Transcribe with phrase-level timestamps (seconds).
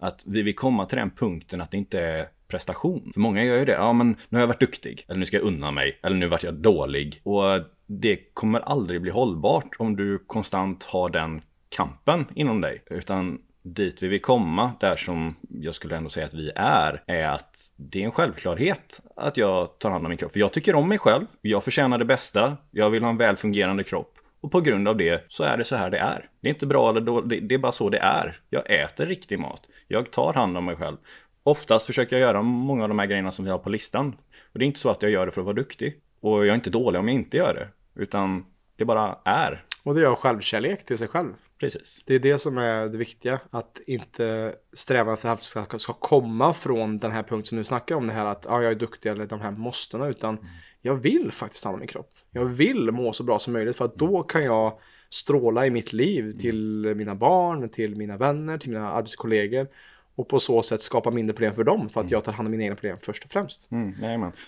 [0.00, 3.10] Att vi vill komma till den punkten att det inte är prestation.
[3.12, 3.72] För många gör ju det.
[3.72, 5.04] Ja, men nu har jag varit duktig.
[5.08, 5.98] Eller nu ska jag unna mig.
[6.02, 7.20] Eller nu vart jag dålig.
[7.22, 7.44] Och
[7.86, 12.82] det kommer aldrig bli hållbart om du konstant har den kampen inom dig.
[12.90, 17.28] Utan dit vi vill komma, där som jag skulle ändå säga att vi är, är
[17.28, 20.32] att det är en självklarhet att jag tar hand om min kropp.
[20.32, 23.84] För jag tycker om mig själv, jag förtjänar det bästa, jag vill ha en välfungerande
[23.84, 24.16] kropp.
[24.40, 26.28] Och på grund av det så är det så här det är.
[26.40, 28.40] Det är inte bra eller dåligt, det är bara så det är.
[28.50, 29.62] Jag äter riktig mat.
[29.92, 30.96] Jag tar hand om mig själv.
[31.42, 34.16] Oftast försöker jag göra många av de här grejerna som vi har på listan.
[34.52, 36.00] Och det är inte så att jag gör det för att vara duktig.
[36.20, 37.68] Och jag är inte dålig om jag inte gör det.
[38.02, 38.44] Utan
[38.76, 39.64] det bara är.
[39.82, 41.32] Och det gör självkärlek till sig själv.
[41.58, 42.02] Precis.
[42.06, 43.40] Det är det som är det viktiga.
[43.50, 47.94] Att inte sträva efter att ska, ska komma från den här punkten som du snackar
[47.94, 48.06] om.
[48.06, 50.08] Det här att ja, jag är duktig eller de här måstena.
[50.08, 50.50] Utan mm.
[50.80, 52.12] jag vill faktiskt ha min kropp.
[52.30, 53.76] Jag vill må så bra som möjligt.
[53.76, 54.78] För att då kan jag
[55.10, 59.68] stråla i mitt liv till mina barn, till mina vänner, till mina arbetskollegor
[60.14, 62.50] och på så sätt skapa mindre problem för dem för att jag tar hand om
[62.50, 63.70] mina egna problem först och främst.
[63.70, 63.94] Mm,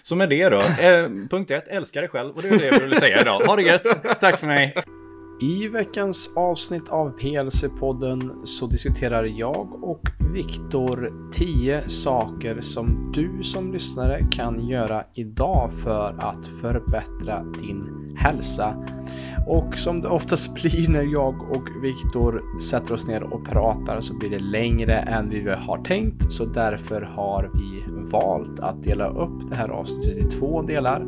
[0.02, 2.80] Så med det då, eh, punkt ett, älska dig själv och det är det jag
[2.80, 3.40] ville säga idag.
[3.40, 4.74] Ha det gött, tack för mig!
[5.42, 13.72] I veckans avsnitt av PLC-podden så diskuterar jag och Viktor 10 saker som du som
[13.72, 18.86] lyssnare kan göra idag för att förbättra din hälsa.
[19.46, 24.14] Och som det oftast blir när jag och Viktor sätter oss ner och pratar så
[24.14, 26.32] blir det längre än vi har tänkt.
[26.32, 31.06] Så därför har vi valt att dela upp det här avsnittet i två delar.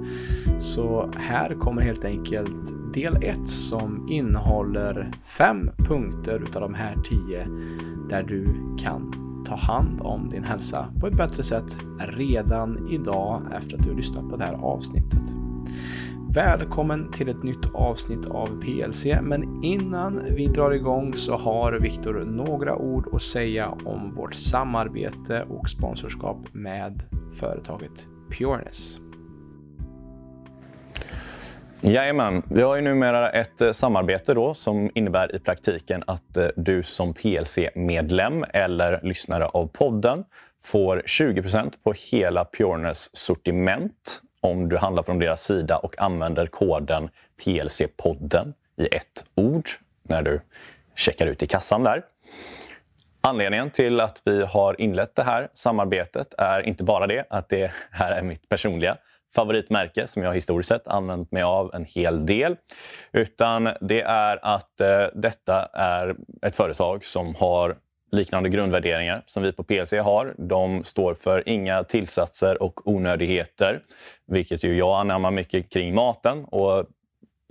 [0.58, 7.46] Så här kommer helt enkelt del 1 som innehåller fem punkter utav de här tio
[8.08, 8.46] där du
[8.78, 9.12] kan
[9.46, 13.96] ta hand om din hälsa på ett bättre sätt redan idag efter att du har
[13.96, 15.22] lyssnat på det här avsnittet.
[16.34, 22.24] Välkommen till ett nytt avsnitt av PLC, men innan vi drar igång så har Viktor
[22.24, 27.02] några ord att säga om vårt samarbete och sponsorskap med
[27.40, 28.98] företaget Pureness.
[31.86, 36.46] Jajamän, vi har ju numera ett eh, samarbete då som innebär i praktiken att eh,
[36.56, 40.24] du som PLC-medlem eller lyssnare av podden
[40.62, 47.08] får 20% på hela Pureness sortiment om du handlar från deras sida och använder koden
[47.44, 49.68] PLC-podden i ett ord
[50.02, 50.40] när du
[50.94, 52.02] checkar ut i kassan där.
[53.20, 57.72] Anledningen till att vi har inlett det här samarbetet är inte bara det att det
[57.90, 58.96] här är mitt personliga
[59.34, 62.56] favoritmärke som jag historiskt sett använt mig av en hel del.
[63.12, 67.76] Utan det är att eh, detta är ett företag som har
[68.10, 70.34] liknande grundvärderingar som vi på PLC har.
[70.38, 73.80] De står för inga tillsatser och onödigheter,
[74.26, 76.44] vilket ju jag anammar mycket kring maten.
[76.44, 76.86] Och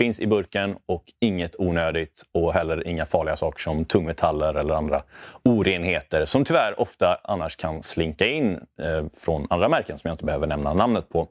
[0.00, 5.02] finns i burken och inget onödigt och heller inga farliga saker som tungmetaller eller andra
[5.44, 8.52] orenheter som tyvärr ofta annars kan slinka in
[8.82, 11.28] eh, från andra märken som jag inte behöver nämna namnet på.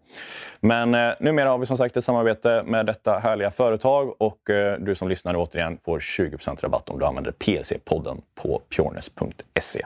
[0.59, 4.79] Men eh, numera har vi som sagt ett samarbete med detta härliga företag och eh,
[4.79, 9.85] du som lyssnar återigen får 20% rabatt om du använder PLC-podden på pureness.se.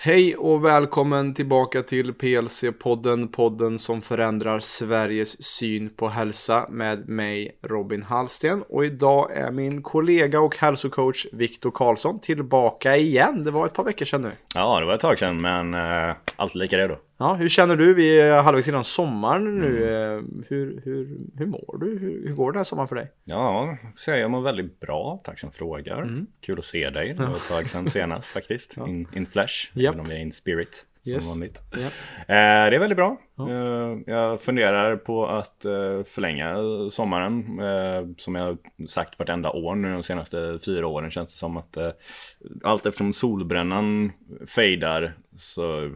[0.00, 7.58] Hej och välkommen tillbaka till PLC-podden, podden som förändrar Sveriges syn på hälsa med mig
[7.62, 8.62] Robin Hallsten.
[8.68, 13.44] Och idag är min kollega och hälsocoach Viktor Karlsson tillbaka igen.
[13.44, 14.32] Det var ett par veckor sedan nu.
[14.54, 16.96] Ja, det var ett tag sedan, men eh, uh, alltid lika redo.
[17.20, 17.94] Ja, hur känner du?
[17.94, 19.94] Vi är halvvägs innan sommaren nu.
[19.94, 20.44] Mm.
[20.48, 21.98] Hur, hur, hur mår du?
[21.98, 23.10] Hur, hur går den här sommaren för dig?
[23.24, 25.20] Ja, jag mår väldigt bra.
[25.24, 26.02] Tack som frågar.
[26.02, 26.26] Mm.
[26.40, 27.14] Kul att se dig.
[27.14, 28.74] Det var ett tag sedan senast faktiskt.
[28.76, 28.88] Ja.
[28.88, 29.88] In, in flash, yep.
[29.88, 30.84] även om jag är in spirit.
[31.02, 31.28] Som yes.
[31.28, 31.62] vanligt.
[31.76, 31.92] Yep.
[32.18, 33.16] Eh, det är väldigt bra.
[33.36, 33.50] Ja.
[33.50, 36.56] Eh, jag funderar på att eh, förlänga
[36.90, 37.60] sommaren.
[37.60, 41.76] Eh, som jag sagt vartenda år nu de senaste fyra åren känns det som att
[41.76, 41.90] eh,
[42.62, 44.12] allt eftersom solbrännan
[44.46, 45.90] fejdar så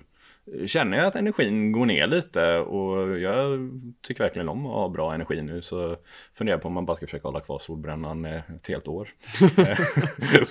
[0.66, 3.70] känner jag att energin går ner lite och jag
[4.02, 5.96] tycker verkligen om att ha bra energi nu så
[6.34, 9.08] funderar på om man bara ska försöka hålla kvar solbrännan ett helt år.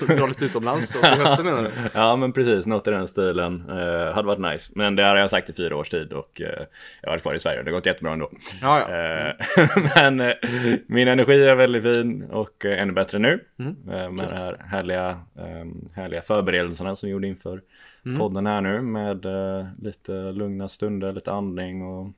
[0.17, 1.69] Dra lite utomlands då, hösten menar du?
[1.93, 4.71] Ja men precis, något i den stilen uh, hade varit nice.
[4.75, 6.47] Men det har jag sagt i fyra års tid och uh,
[7.01, 8.31] jag har varit kvar i Sverige och det har gått jättebra ändå.
[8.61, 9.27] Ja, ja.
[9.27, 9.33] Uh,
[10.17, 10.33] men
[10.87, 13.75] min energi är väldigt fin och ännu bättre nu mm.
[14.15, 17.61] med de här härliga, um, härliga förberedelserna som vi gjorde inför
[18.05, 18.19] mm.
[18.19, 22.11] podden här nu med uh, lite lugna stunder, lite andning och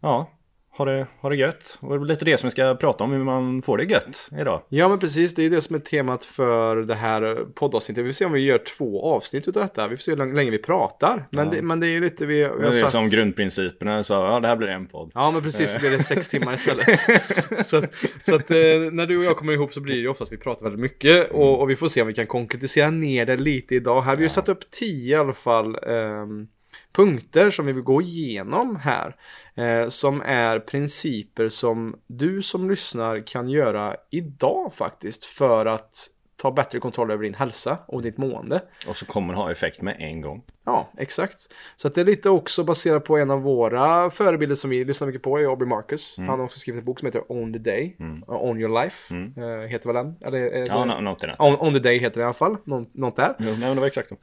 [0.00, 0.30] ja,
[0.76, 1.78] ha det, ha det gött.
[1.80, 4.28] Och det är lite det som vi ska prata om, hur man får det gött
[4.40, 4.62] idag.
[4.68, 8.04] Ja men precis, det är det som är temat för det här poddavsnittet.
[8.04, 9.88] Vi får se om vi gör två avsnitt utav detta.
[9.88, 11.26] Vi får se hur länge vi pratar.
[11.30, 12.92] Men, det, men det är ju lite vi, vi har Det är sagt...
[12.92, 15.10] som grundprinciperna, så ja det här blir en podd.
[15.14, 17.00] Ja men precis, så blir det sex timmar istället.
[17.66, 18.56] så att, så att eh,
[18.92, 20.80] när du och jag kommer ihop så blir det ju oftast att vi pratar väldigt
[20.80, 21.30] mycket.
[21.30, 24.02] Och, och vi får se om vi kan konkretisera ner det lite idag.
[24.02, 25.78] Här har vi ju satt upp tio i alla fall.
[25.86, 26.46] ehm,
[26.92, 29.16] punkter som vi vill gå igenom här.
[29.54, 35.24] Eh, som är principer som du som lyssnar kan göra idag faktiskt.
[35.24, 38.60] För att ta bättre kontroll över din hälsa och ditt mående.
[38.88, 40.42] Och så kommer det ha effekt med en gång.
[40.64, 41.48] Ja, exakt.
[41.76, 45.22] Så det är lite också baserat på en av våra förebilder som vi lyssnar mycket
[45.22, 46.16] på, är Aubrey Marcus.
[46.18, 49.14] Han har också skrivit en bok som heter Own the Day, uh, Own your life,
[49.14, 50.16] eh, heter väl den?
[50.20, 51.54] Eller, är Ja, något i nästan.
[51.54, 53.34] On, on the Day heter det i alla fall, Nå, något där.
[53.38, 54.16] Jo, nej, men det var exakt så.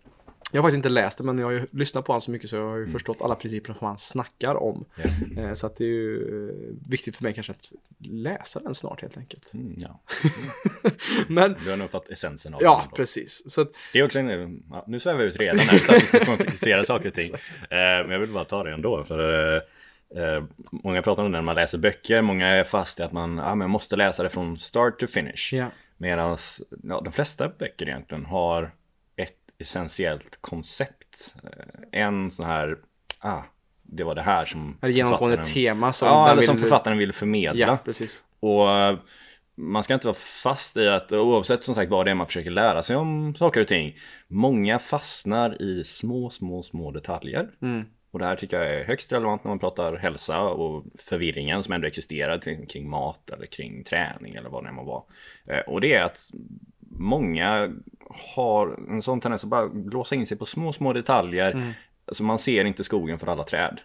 [0.52, 2.50] Jag har faktiskt inte läst det men jag har ju lyssnat på honom så mycket
[2.50, 4.86] så jag har ju förstått alla principer som han snackar om.
[5.38, 7.70] Eh, Så att det är ju eh, viktigt för mig kanske att
[8.00, 9.54] läsa den snart helt enkelt.
[9.54, 10.00] Mm, ja.
[11.28, 12.96] Men Du har nog fått essensen av ja, den.
[12.96, 13.52] precis.
[13.54, 16.02] Så att, Det är också en, ja, nu svävar vi ut redan här så att
[16.02, 17.34] vi ska konkretisera saker och ting.
[17.62, 19.04] Eh, men jag vill bara ta det ändå.
[19.04, 19.62] För eh,
[20.24, 22.22] eh, Många pratar om det när man läser böcker.
[22.22, 25.50] Många är fast i att man ja, men måste läsa det från start to finish.
[25.54, 25.68] ja.
[25.98, 26.38] Medan
[26.84, 28.72] ja, de flesta böcker egentligen har
[29.60, 31.36] essentiellt koncept.
[31.44, 32.78] Eh, En sån här,
[33.20, 33.42] ah,
[33.84, 37.14] det var det här som det genomgående tema som Ja, eller som vill- författaren vill
[37.14, 37.68] förmedla.
[37.68, 38.24] Ja, precis.
[38.40, 38.98] Och eh,
[39.56, 42.52] man ska inte vara fast i att oavsett som sagt vad det är man försöker
[42.52, 43.98] lära sig om saker och ting.
[44.28, 47.50] Många fastnar i små, små, små detaljer.
[47.62, 47.86] Mm.
[48.12, 51.74] Och det här tycker jag är högst relevant när man pratar hälsa och förvirringen som
[51.74, 55.04] ändå existerar kring- kring mat eller kring träning eller vad det än må vara.
[55.48, 56.20] Eh, Och det är att
[56.92, 57.70] många
[58.36, 61.74] har en sån tendens att bara låsa in sig på små, små detaljer.
[62.06, 63.80] Alltså man ser inte skogen för alla träd.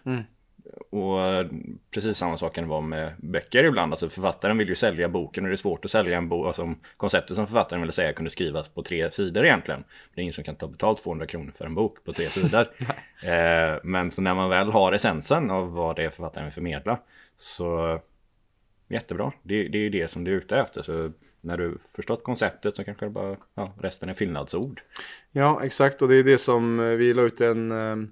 [0.89, 1.47] Och eh,
[1.91, 3.93] precis samma sak kan det vara med böcker ibland.
[3.93, 6.47] Alltså författaren vill ju sälja boken och det är svårt att sälja en bok.
[6.47, 9.83] Alltså konceptet som författaren ville säga kunde skrivas på tre sidor egentligen.
[10.13, 12.61] Det är ingen som kan ta betalt 200 kronor för en bok på tre sidor.
[13.23, 16.99] eh, men så när man väl har essensen av vad det är författaren vill förmedla
[17.35, 17.99] så
[18.87, 19.31] jättebra.
[19.43, 20.81] Det, det är ju det som du är ute efter.
[20.81, 21.11] Så
[21.45, 24.81] när du förstått konceptet så kanske det bara, ja, resten är fyllnadsord.
[25.31, 26.01] Ja, exakt.
[26.01, 28.09] Och det är det som eh, vi la ut en eh,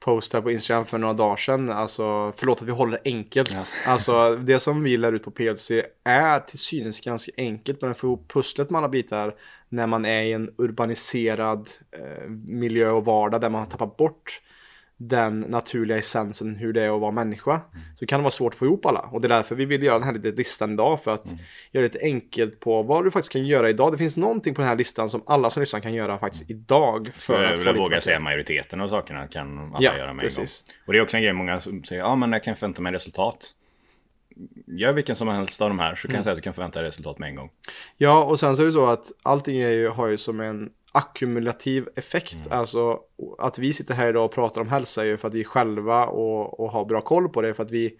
[0.00, 1.70] post här på Instagram för några dagar sedan.
[1.70, 3.54] Alltså, förlåt att vi håller det enkelt.
[3.86, 5.70] Alltså, det som vi lär ut på PLC
[6.04, 7.80] är till synes ganska enkelt.
[7.82, 9.34] Men att få ihop pusslet med alla bitar
[9.68, 14.40] när man är i en urbaniserad eh, miljö och vardag där man har tappat bort
[15.08, 17.60] den naturliga essensen hur det är att vara människa.
[17.98, 19.00] Så kan det vara svårt att få ihop alla.
[19.00, 21.02] Och det är därför vi vill göra den här lite listan idag.
[21.02, 21.26] För att
[21.72, 23.92] göra det lite enkelt på vad du faktiskt kan göra idag.
[23.92, 27.06] Det finns någonting på den här listan som alla som lyssnar kan göra faktiskt idag.
[27.06, 28.00] För För att jag få vill lite våga bättre.
[28.00, 30.64] säga majoriteten av sakerna kan alla Ja, göra med precis.
[30.66, 30.82] en gång.
[30.86, 32.92] Och det är också en grej många som säger, ja men jag kan förvänta mig
[32.92, 33.50] resultat.
[34.66, 36.78] Gör vilken som helst av de här så kan jag säga att du kan förvänta
[36.80, 37.50] dig resultat med en gång.
[37.96, 40.70] Ja, och sen så är det så att allting är ju, har ju som en
[40.92, 42.36] ackumulativ effekt.
[42.50, 43.00] Alltså
[43.38, 46.06] att vi sitter här idag och pratar om hälsa är ju för att vi själva
[46.06, 47.54] och, och har bra koll på det.
[47.54, 47.98] För att vi,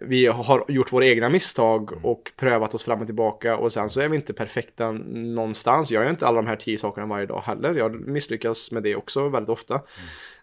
[0.00, 3.56] vi har gjort våra egna misstag och prövat oss fram och tillbaka.
[3.56, 5.90] Och sen så är vi inte perfekta någonstans.
[5.90, 7.74] Jag gör inte alla de här tio sakerna varje dag heller.
[7.74, 9.80] Jag misslyckas med det också väldigt ofta.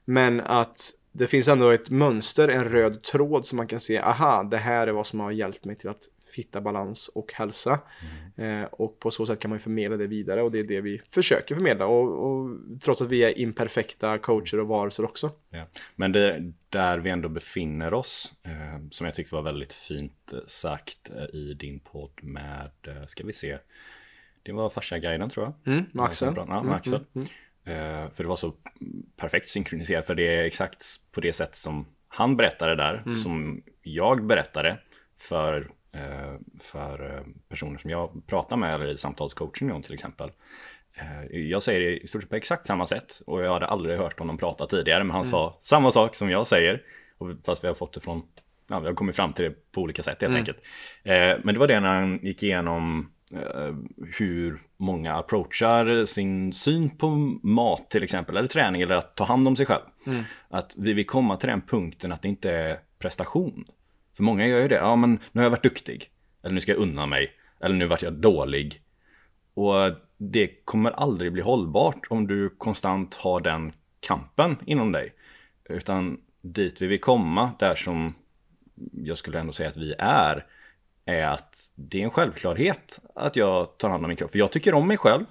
[0.05, 3.99] Men att det finns ändå ett mönster, en röd tråd som man kan se.
[3.99, 6.01] Aha, det här är vad som har hjälpt mig till att
[6.37, 7.79] hitta balans och hälsa.
[8.35, 10.81] Eh, och på så sätt kan man ju förmedla det vidare och det är det
[10.81, 11.85] vi försöker förmedla.
[11.85, 12.49] Och, och
[12.81, 15.31] trots att vi är imperfekta coacher och varelser också.
[15.49, 15.65] Ja.
[15.95, 20.39] Men det där vi ändå befinner oss, eh, som jag tyckte var väldigt fint eh,
[20.47, 23.57] sagt eh, i din podd med, eh, ska vi se,
[24.43, 25.73] det var farsa-guiden tror jag.
[25.73, 26.33] Mm, med Axel.
[26.37, 27.05] Ja, med Axel.
[27.63, 28.53] Eh, för det var så
[29.15, 34.25] perfekt synkroniserat, för det är exakt på det sätt som han berättade där, som jag
[34.25, 34.77] berättade
[35.17, 35.71] för,
[36.59, 40.31] för eh, personer som jag pratar med, eller i samtalscoaching om till exempel.
[40.97, 43.97] Eh, Jag säger det i stort sett på exakt samma sätt och jag hade aldrig
[43.97, 46.81] hört honom prata tidigare men han sa samma sak som jag säger.
[47.17, 48.21] Och fast vi har fått det från,
[48.67, 50.57] ja, vi har kommit fram till det på olika sätt helt enkelt.
[51.03, 53.75] Eh, Men det var det när han gick igenom eh,
[54.19, 57.09] hur många approachar sin syn på
[57.43, 59.83] mat till exempel, eller träning eller att ta hand om sig själv.
[60.49, 63.65] Att vi vill komma till den punkten att det inte är prestation.
[64.17, 66.09] För många gör ju det, ja men nu har jag varit duktig,
[66.43, 68.81] eller nu ska jag unna mig, eller nu vart jag dålig.
[69.53, 69.75] Och
[70.17, 75.13] det kommer aldrig bli hållbart om du konstant har den kampen inom dig.
[75.69, 78.13] Utan dit vi vill komma, där som
[78.91, 80.45] jag skulle ändå säga att vi är,
[81.05, 84.31] är att det är en självklarhet att jag tar hand om min kropp.
[84.31, 85.25] För jag tycker om mig själv.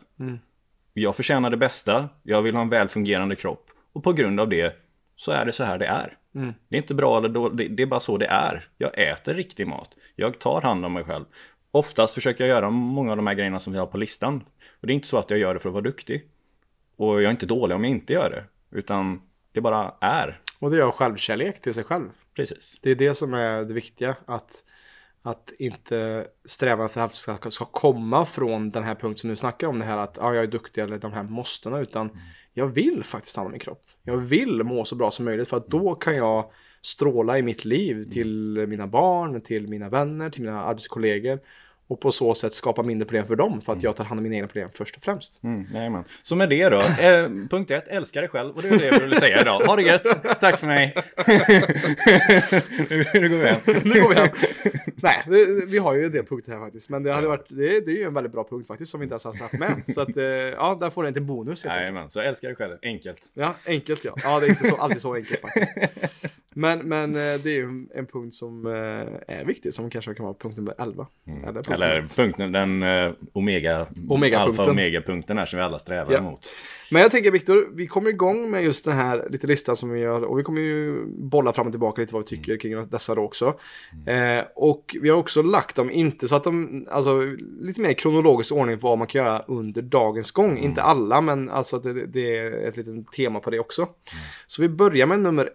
[0.93, 2.09] Jag förtjänar det bästa.
[2.23, 3.71] Jag vill ha en väl fungerande kropp.
[3.93, 4.77] Och på grund av det
[5.17, 6.19] så är det så här det är.
[6.37, 6.55] Mm.
[6.69, 8.69] Det är inte bra eller dåligt, det är bara så det är.
[8.79, 9.97] Jag äter riktig mat.
[10.17, 11.25] Jag tar hand om mig själv.
[11.71, 14.45] Oftast försöker jag göra många av de här grejerna som vi har på listan.
[14.81, 16.29] Och det är inte så att jag gör det för att vara duktig.
[16.97, 18.45] Och jag är inte dålig om jag inte gör det.
[18.79, 20.41] Utan det bara är.
[20.59, 22.09] Och det är självkärlek till sig själv.
[22.35, 22.79] Precis.
[22.83, 24.17] Det är det som är det viktiga.
[24.27, 24.65] Att,
[25.23, 29.67] att inte sträva efter att ska, ska komma från den här punkten som du snackar
[29.67, 29.79] om.
[29.79, 31.79] Det här att ja, jag är duktig eller de här måstena.
[31.79, 32.23] Utan mm.
[32.53, 33.91] jag vill faktiskt ta hand om min kropp.
[34.07, 35.49] Jag vill må så bra som möjligt.
[35.49, 36.51] För att då kan jag
[36.83, 41.41] stråla i mitt liv till mina barn, till mina vänner, till mina arbetskollegor
[41.89, 44.23] och på så sätt skapa mindre problem för dem för att jag tar hand om
[44.23, 45.43] mina egna problem först och främst.
[45.43, 46.05] Mm, jajamän.
[46.23, 49.01] Så med det då, eh, punkt ett, älska dig själv och det är det jag
[49.01, 49.61] ville säga idag.
[49.61, 50.95] Ha det gött, tack för mig.
[53.21, 53.61] nu, går vi hem.
[53.67, 54.29] nu går vi hem.
[55.03, 57.81] Nej, vi, vi, har ju en del punkter här faktiskt, men det, hade varit, det,
[57.81, 59.95] det är ju en väldigt bra punkt faktiskt som vi inte ens har haft med.
[59.95, 61.65] Så att, eh, ja, där får ni en till bonus.
[61.65, 63.33] Jajamän, så älska dig själv, enkelt.
[63.35, 64.15] Ja, enkelt ja.
[64.23, 65.79] Ja, det är inte så, alltid så enkelt faktiskt.
[66.59, 70.25] Men, men eh, det är ju en punkt som eh, är viktig, som kanske kan
[70.25, 71.07] vara punkt nummer 11.
[71.27, 71.45] Mm.
[71.45, 75.79] Eller, punkt Eller punkten, den uh, omega, omega alfa omega punkten här som vi alla
[75.79, 76.19] strävar ja.
[76.19, 76.53] emot.
[76.91, 80.01] Men jag tänker Viktor, vi kommer igång med just den här lite listan som vi
[80.01, 82.61] gör och vi kommer ju bolla fram och tillbaka lite vad vi tycker mm.
[82.61, 83.59] kring dessa då också.
[84.07, 84.39] Mm.
[84.39, 87.21] Eh, och vi har också lagt dem, inte så att de, alltså
[87.61, 90.51] lite mer kronologisk ordning på vad man kan göra under dagens gång.
[90.51, 90.65] Mm.
[90.65, 93.83] Inte alla, men alltså det, det är ett litet tema på det också.
[93.83, 93.95] Mm.
[94.47, 95.43] Så vi börjar med nummer.
[95.43, 95.55] Mm.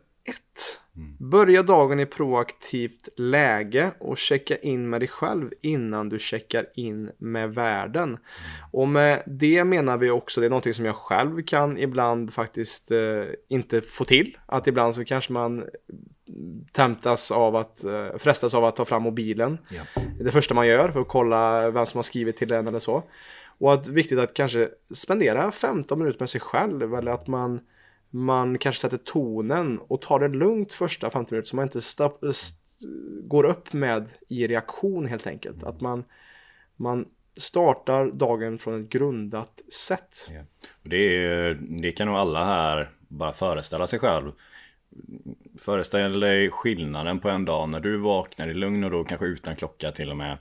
[1.17, 7.11] Börja dagen i proaktivt läge och checka in med dig själv innan du checkar in
[7.17, 8.17] med världen.
[8.71, 12.91] Och med det menar vi också, det är någonting som jag själv kan ibland faktiskt
[12.91, 14.37] eh, inte få till.
[14.45, 15.63] Att ibland så kanske man
[16.71, 19.57] temptas av att, eh, frestas av att ta fram mobilen.
[19.69, 20.01] Ja.
[20.19, 23.03] Det första man gör för att kolla vem som har skrivit till en eller så.
[23.61, 27.59] Och att viktigt att kanske spendera 15 minuter med sig själv eller att man
[28.11, 32.23] man kanske sätter tonen och tar det lugnt första 50 minuter så man inte stopp,
[33.23, 35.63] går upp med i reaktion helt enkelt.
[35.63, 36.03] Att man,
[36.75, 37.05] man
[37.37, 40.29] startar dagen från ett grundat sätt.
[40.29, 40.41] Ja.
[40.83, 44.31] Det, är, det kan nog alla här bara föreställa sig själv.
[45.59, 49.55] Föreställ dig skillnaden på en dag när du vaknar i lugn och ro, kanske utan
[49.55, 50.37] klocka till och med.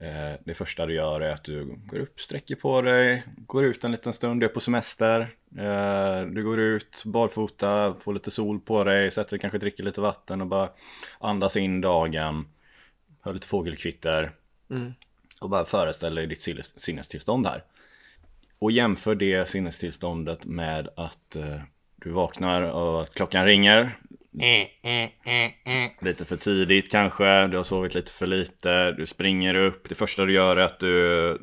[0.00, 3.84] Eh, det första du gör är att du går upp, sträcker på dig, går ut
[3.84, 5.20] en liten stund, du är på semester.
[5.58, 10.00] Eh, du går ut barfota, får lite sol på dig, sätter dig, kanske dricker lite
[10.00, 10.70] vatten och bara
[11.18, 12.48] andas in dagen.
[13.20, 14.32] Hör lite fågelkvitter.
[14.70, 14.92] Mm.
[15.40, 17.64] Och bara föreställ dig ditt sinnestillstånd här.
[18.58, 21.60] Och jämför det sinnestillståndet med att eh,
[21.96, 23.98] du vaknar och att klockan ringer.
[26.00, 29.88] Lite för tidigt kanske, du har sovit lite för lite, du springer upp.
[29.88, 31.38] Det första du gör är att du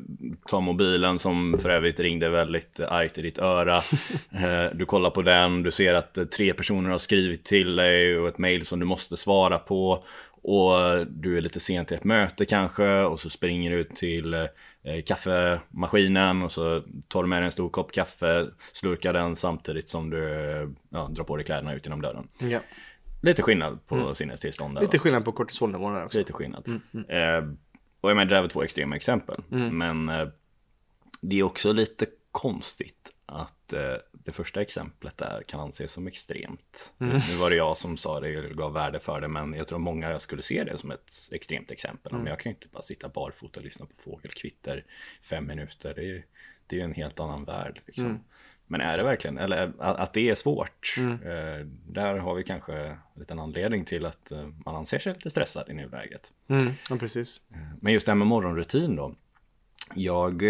[0.46, 3.82] tar mobilen som för övrigt ringde väldigt argt i ditt öra.
[4.36, 8.28] Eh, du kollar på den, du ser att tre personer har skrivit till dig och
[8.28, 10.04] ett mail som du måste svara på.
[10.42, 14.48] Och du är lite sent till ett möte kanske och så springer du till eh,
[15.06, 20.10] kaffemaskinen och så tar du med dig en stor kopp kaffe, slurkar den samtidigt som
[20.10, 22.28] du ja, drar på dig kläderna ut genom dörren.
[22.38, 22.60] Ja.
[23.22, 24.14] Lite skillnad på mm.
[24.14, 24.78] sinnestillstånd.
[24.80, 26.18] Lite skillnad på kortisolnivån där också.
[26.18, 26.68] Lite skillnad.
[26.68, 27.10] Mm, mm.
[27.10, 27.50] Eh,
[28.00, 29.42] och jag menar, det är väl två extrema exempel.
[29.52, 29.78] Mm.
[29.78, 30.28] Men eh,
[31.20, 36.94] det är också lite konstigt att eh, det första exemplet där kan anses som extremt.
[37.00, 37.20] Mm.
[37.30, 39.78] Nu var det jag som sa det och gav värde för det, men jag tror
[39.78, 42.12] många jag skulle se det som ett extremt exempel.
[42.12, 42.22] Mm.
[42.22, 44.84] Men jag kan ju inte bara sitta barfota och lyssna på fågelkvitter
[45.22, 45.94] fem minuter.
[45.94, 46.22] Det är ju
[46.66, 47.80] det är en helt annan värld.
[47.86, 48.20] Liksom.
[48.66, 51.12] Men är det verkligen, eller att det är svårt, mm.
[51.12, 55.30] Eh, där har vi kanske en liten anledning till att eh, man anser sig lite
[55.30, 56.32] stressad i nuläget.
[56.48, 57.40] Mm, ja, precis.
[57.50, 59.14] Eh, men just det här med morgonrutin då.
[59.94, 60.42] Jag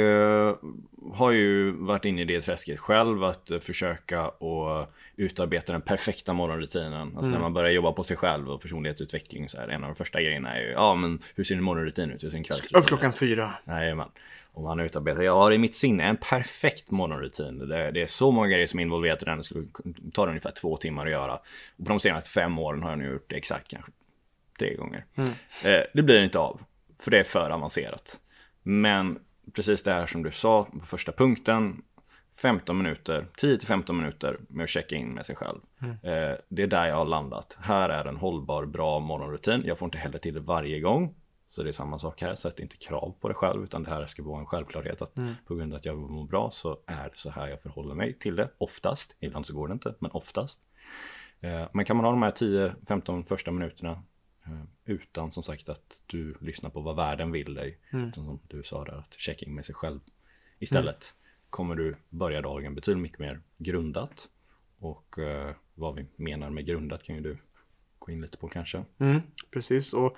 [1.13, 7.03] har ju varit inne i det träsket själv att försöka att utarbeta den perfekta morgonrutinen.
[7.03, 7.33] Alltså mm.
[7.33, 10.21] när man börjar jobba på sig själv och personlighetsutveckling så är en av de första
[10.21, 12.25] grejerna är ju, ja men hur ser din morgonrutin ut?
[12.25, 13.55] Hur ser din kvällsrutin Upp klockan fyra.
[13.65, 14.09] Jajamän.
[14.57, 17.59] Och man utarbetar, jag har i mitt sinne en perfekt morgonrutin.
[17.59, 19.39] Det, det är så många grejer som är involverat i den.
[19.39, 19.67] Det skulle
[20.13, 21.35] ta ungefär två timmar att göra.
[21.77, 23.93] Och på de senaste fem åren har jag nu gjort det exakt kanske
[24.59, 25.05] tre gånger.
[25.15, 25.31] Mm.
[25.65, 26.61] Eh, det blir inte av.
[26.99, 28.21] För det är för avancerat.
[28.63, 29.19] Men
[29.53, 31.83] precis det här som du sa på första punkten.
[32.43, 35.59] 15 minuter, 10 15 minuter med att checka in med sig själv.
[35.83, 35.93] Mm.
[35.93, 37.57] Eh, det är där jag har landat.
[37.61, 39.63] Här är en hållbar, bra morgonrutin.
[39.65, 41.15] Jag får inte heller till det varje gång.
[41.51, 44.07] Så det är samma sak här, sätt inte krav på dig själv utan det här
[44.07, 45.35] ska vara en självklarhet att mm.
[45.47, 48.19] på grund av att jag mår bra så är det så här jag förhåller mig
[48.19, 48.51] till det.
[48.59, 50.69] Oftast, ibland så går det inte, men oftast.
[51.41, 54.03] Eh, men kan man ha de här 10-15 första minuterna
[54.47, 57.79] eh, utan som sagt att du lyssnar på vad världen vill dig.
[57.91, 58.09] Mm.
[58.09, 60.01] Utan som du sa där, att checka in med sig själv
[60.59, 61.15] istället.
[61.15, 61.51] Mm.
[61.51, 64.29] Kommer du börja dagen betydligt mycket mer grundat.
[64.79, 67.39] Och eh, vad vi menar med grundat kan ju du
[67.99, 68.85] gå in lite på kanske.
[68.99, 70.17] Mm, precis, och, och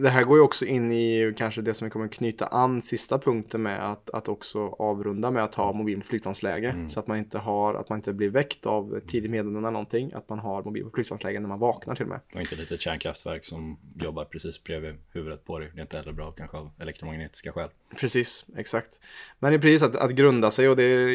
[0.00, 3.18] det här går ju också in i kanske det som vi kommer knyta an sista
[3.18, 6.68] punkten med att, att också avrunda med att ha mobil på flygplansläge.
[6.68, 6.90] Mm.
[6.90, 10.12] Så att man inte har, att man inte blir väckt av tidig meddelande eller någonting.
[10.12, 12.20] Att man har mobil på flygplansläge när man vaknar till och med.
[12.34, 15.70] Och inte ett litet kärnkraftverk som jobbar precis bredvid huvudet på dig.
[15.74, 17.68] Det är inte heller bra kanske av elektromagnetiska skäl.
[17.96, 19.00] Precis, exexakt.
[19.38, 21.08] Men det är precis att, att grunda sig och det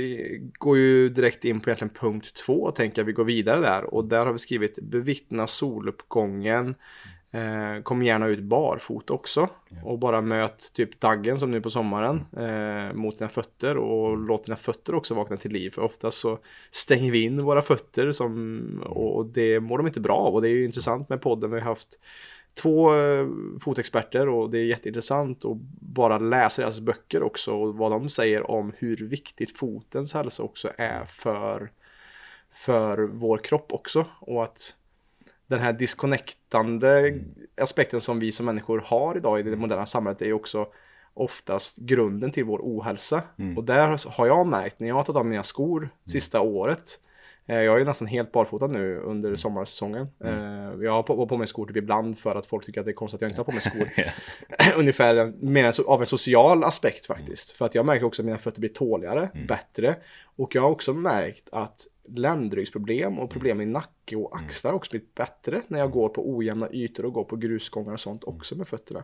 [0.53, 3.93] går ju direkt in på egentligen punkt två, tänker jag vi går vidare där.
[3.93, 6.75] Och där har vi skrivit bevittna soluppgången.
[7.33, 9.49] Eh, kom gärna ut barfota också.
[9.83, 13.77] Och bara möt typ daggen som nu på sommaren eh, mot dina fötter.
[13.77, 15.69] Och låt dina fötter också vakna till liv.
[15.69, 16.39] För oftast så
[16.71, 20.35] stänger vi in våra fötter som, och, och det mår de inte bra av.
[20.35, 21.51] Och det är ju intressant med podden.
[21.51, 21.99] Vi har haft
[22.53, 23.27] två eh,
[23.61, 28.51] fotexperter och det är jätteintressant att bara läsa deras böcker också och vad de säger
[28.51, 31.71] om hur viktigt fotens hälsa också är för,
[32.51, 34.05] för vår kropp också.
[34.19, 34.75] Och att
[35.51, 37.19] den här disconnectande
[37.61, 40.67] aspekten som vi som människor har idag i det moderna samhället är ju också
[41.13, 43.21] oftast grunden till vår ohälsa.
[43.57, 46.99] Och där har jag märkt när jag har tagit av mina skor sista året
[47.45, 50.07] eh, jag är nästan helt barfota nu under sommarsäsongen.
[50.23, 52.91] Eh, Jag har på, på, mig skor typ ibland för att folk tycker att det
[52.91, 53.89] är konstigt att jag inte har på mig skor.
[54.77, 57.51] Ungefär mer av en social aspekt faktiskt.
[57.51, 59.95] För att jag märker också att mina fötter blir tåligare, bättre.
[60.37, 64.91] Och jag har också märkt att ländryggsproblem och problem i nacke och axlar har också
[64.91, 68.55] blivit bättre när jag går på ojämna ytor och går på grusgångar och sånt också
[68.55, 69.03] med fötterna.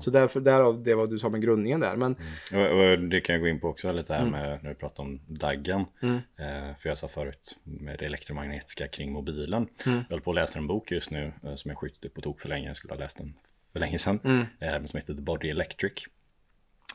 [0.00, 1.96] Så därför, därav det vad du sa med grundningen där.
[1.96, 2.16] Men
[2.52, 5.02] Och, och det kan jag gå in på också lite här med när du pratar
[5.02, 5.84] om daggen.
[6.36, 9.68] Eh, för jag sa förut med det elektromagnetiska kring mobilen.
[9.84, 12.20] Jag håller på att läsa en bok just nu eh, som jag skjutit upp på
[12.20, 12.66] tok för länge.
[12.66, 13.34] Jag skulle ha läst den
[13.72, 14.20] för länge sedan.
[14.24, 15.92] Eh, men som heter The Body Electric.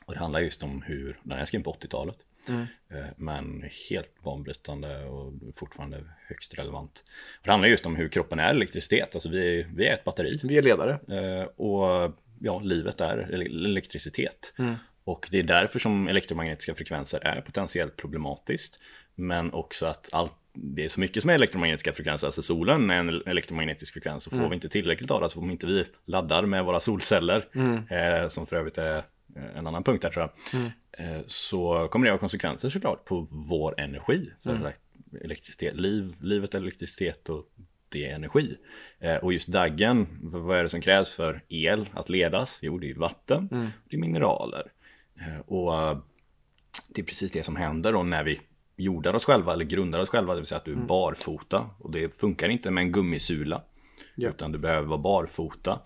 [0.06, 2.15] Och det handlar just om hur, den är skriven på 80-talet.
[2.50, 7.03] Eh, Men helt banbrytande och fortfarande högst relevant.
[7.39, 9.15] Och det handlar just om hur kroppen är elektricitet.
[9.15, 10.39] Alltså vi vi är ett batteri.
[10.43, 10.91] vi är ledare.
[10.91, 14.53] Eh, och ja, livet är ele- elektricitet.
[15.03, 18.82] Och det är därför som elektromagnetiska frekvenser är potentiellt problematiskt.
[19.15, 22.27] Men också att allt, det är så mycket som är elektromagnetiska frekvenser.
[22.27, 24.23] Alltså solen är en elektromagnetisk frekvens.
[24.23, 27.47] Så får vi inte tillräckligt av det, så om inte vi laddar med våra solceller,
[27.89, 29.04] eh, som för övrigt är
[29.56, 30.62] en annan punkt där tror jag.
[30.91, 34.30] Eh, så kommer det ha konsekvenser såklart på vår energi.
[34.44, 37.46] För elek- elektricitet, liv, livet elektricitet och
[37.89, 38.58] det är energi.
[39.00, 42.60] Eh, och just daggen, vad är det som krävs för el att ledas?
[42.63, 43.48] Jo, det är vatten,
[43.89, 44.72] det är mineraler.
[45.20, 45.98] Eh, och eh,
[46.96, 48.39] det är precis det som händer då när vi
[48.76, 51.70] jordar oss själva eller grundar oss själva, det vill säga att du är barfota.
[51.80, 53.62] Och det funkar inte med en gummisula,
[54.15, 54.30] Ja.
[54.30, 55.80] utan du behöver vara barfota.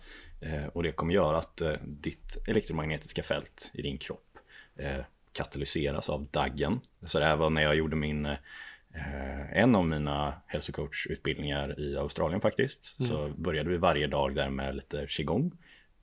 [0.45, 4.37] Eh, och det kommer göra att eh, ditt elektromagnetiska fält i din kropp
[4.75, 6.79] eh, katalyseras av daggen.
[7.01, 8.35] Så det här var när jag gjorde min
[9.51, 13.05] en av mina hälsocoachutbildningar i Australien faktiskt.
[13.07, 15.51] Så började vi varje dag där med lite qigong.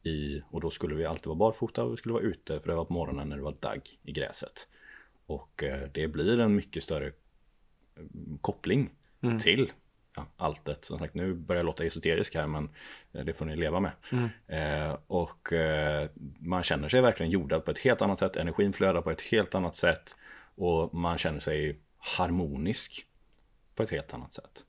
[0.03, 2.75] I, och då skulle vi alltid vara barfota och vi skulle vara ute för det
[2.75, 4.69] var på morgonen när det var dagg i gräset.
[5.27, 7.13] Och det blir en mycket större
[8.41, 8.91] koppling
[9.41, 9.73] till
[10.17, 10.85] ja, alltet.
[10.85, 12.69] Som sagt, nu börjar jag låta esoterisk här, men
[13.13, 13.93] eh, det får ni leva med.
[14.47, 18.37] Eh, och eh, man känner sig verkligen jordad på ett helt annat sätt.
[18.37, 20.17] Energin flödar på ett helt annat sätt
[20.55, 23.07] och man känner sig harmonisk
[23.75, 24.65] på ett helt annat sätt.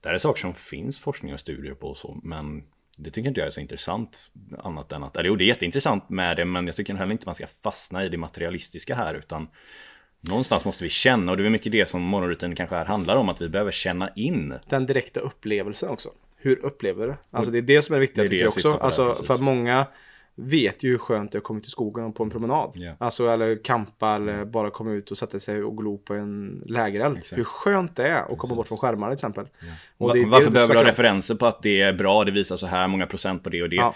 [0.00, 2.64] Det här är saker som finns forskning och studier på och så, men
[2.96, 6.08] det tycker inte jag är så intressant annat än att, eller jo det är jätteintressant
[6.08, 9.48] med det, men jag tycker heller inte man ska fastna i det materialistiska här, utan
[10.20, 13.28] någonstans måste vi känna och det är mycket det som morgonrutinen kanske här handlar om,
[13.28, 16.08] att vi behöver känna in Den direkta upplevelsen också.
[16.36, 17.18] Hur upplever du det?
[17.30, 18.84] Alltså det är det som är viktigt Det är det tycker jag också.
[18.84, 19.26] Alltså precis.
[19.26, 19.86] för att många
[20.38, 22.72] vet ju hur skönt det är att komma ut i skogen och på en promenad.
[22.74, 22.92] Ja.
[22.98, 27.18] Alltså eller kampa eller bara komma ut och sätta sig och glo på en lägereld.
[27.32, 29.46] Hur skönt det är att komma bort från skärmarna till exempel.
[29.96, 32.24] Och Va- det det Varför du behöver du ha referenser på att det är bra,
[32.24, 33.76] det visar så här många procent på det och det.
[33.76, 33.94] Ja.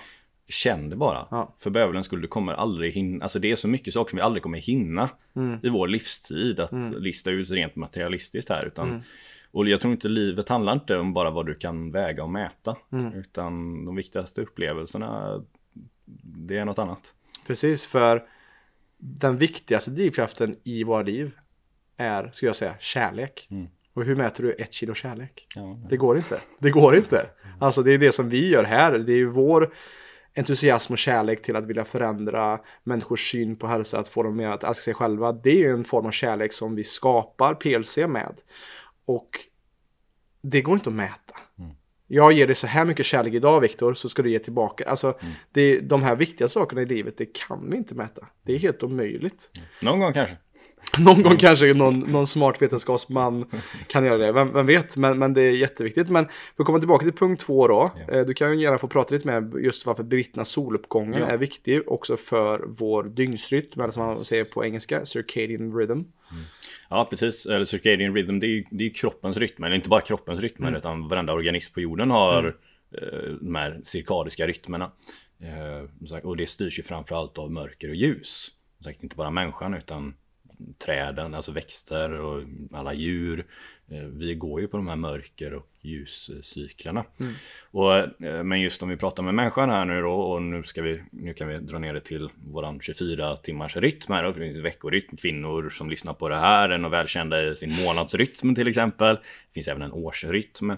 [0.51, 1.27] Känn det bara.
[1.31, 1.55] Ja.
[1.59, 4.23] För bövelen skulle du kommer aldrig hinna, alltså det är så mycket saker som vi
[4.23, 5.59] aldrig kommer hinna Mm.
[5.63, 8.65] i vår livstid att lista ut rent materialistiskt här.
[8.67, 9.03] Utan,
[9.51, 12.77] Och jag tror inte livet handlar inte om bara vad du kan väga och mäta.
[12.93, 13.13] Mm.
[13.13, 15.43] Utan de viktigaste upplevelserna,
[16.23, 17.15] det är något annat.
[17.47, 18.23] Precis, för
[18.99, 21.31] den viktigaste drivkraften i våra liv
[21.97, 23.49] är, skulle jag säga, kärlek.
[23.51, 23.67] Mm.
[23.93, 25.47] Och hur mäter du ett kilo kärlek?
[25.57, 26.41] Ja, Det går inte.
[26.59, 27.27] Det går inte.
[27.61, 28.99] Alltså det är det som vi gör här.
[28.99, 29.75] Det är ju vår
[30.41, 34.49] entusiasm och kärlek till att vilja förändra människors syn på hälsa, att få dem mer
[34.49, 35.33] att älska sig själva.
[35.33, 38.35] Det är ju en form av kärlek som vi skapar PLC med.
[39.05, 39.31] Och
[40.43, 41.35] det går inte att mäta.
[42.13, 44.91] Jag ger dig så här mycket kärlek idag Viktor, så ska du ge tillbaka.
[44.91, 45.19] Alltså,
[45.53, 48.27] det, de här viktiga sakerna i livet, det kan vi inte mäta.
[48.43, 49.51] Det är helt omöjligt.
[49.83, 50.37] Någon gång kanske.
[50.99, 53.45] Någon gång kanske någon, någon smart vetenskapsman
[53.87, 56.09] kan göra det, vem, vem vet, men, men det är jätteviktigt.
[56.09, 56.25] Men
[56.57, 58.15] för att komma tillbaka till punkt två då, Ja.
[58.15, 61.27] eh, du kan ju gärna få prata lite med just varför bevittna soluppgången Ja.
[61.27, 66.01] är viktig också för vår dygnsrytm, eller som man säger på engelska, circadian rhythm.
[66.89, 67.47] Ja, precis.
[67.47, 69.67] Eller circadian rhythm, det är ju, det är ju kroppens rytmer.
[69.67, 72.57] Eller inte bara kroppens rytmer, utan varenda organism på jorden har
[73.03, 74.91] eh, de här cirkadiska rytmerna.
[75.43, 78.49] Eh, och det styrs ju framförallt av mörker och ljus.
[78.85, 80.15] Sagt, inte bara människan, utan
[80.79, 82.43] träden, alltså växter och
[82.73, 83.47] alla djur.
[83.89, 87.05] Eh, Vi går ju på de här mörker och ljuscyklerna.
[87.71, 90.83] Och, eh, men just om vi pratar med människan här nu då och nu, ska
[90.83, 94.23] vi, nu kan vi dra ner det till våran 24 timmars rytm här.
[94.23, 94.33] Då.
[94.33, 98.55] Det finns veckorytm, kvinnor som lyssnar på det här är nog välkända i sin månadsrytm
[98.55, 99.15] till exempel.
[99.17, 100.73] Det finns även en årsrytm.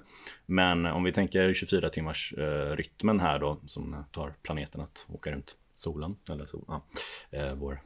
[0.46, 5.32] Men om vi tänker 24 timmars eh, rytmen här då som tar planeten att åka
[5.32, 6.84] runt solen eller sol, ja,
[7.54, 7.80] vår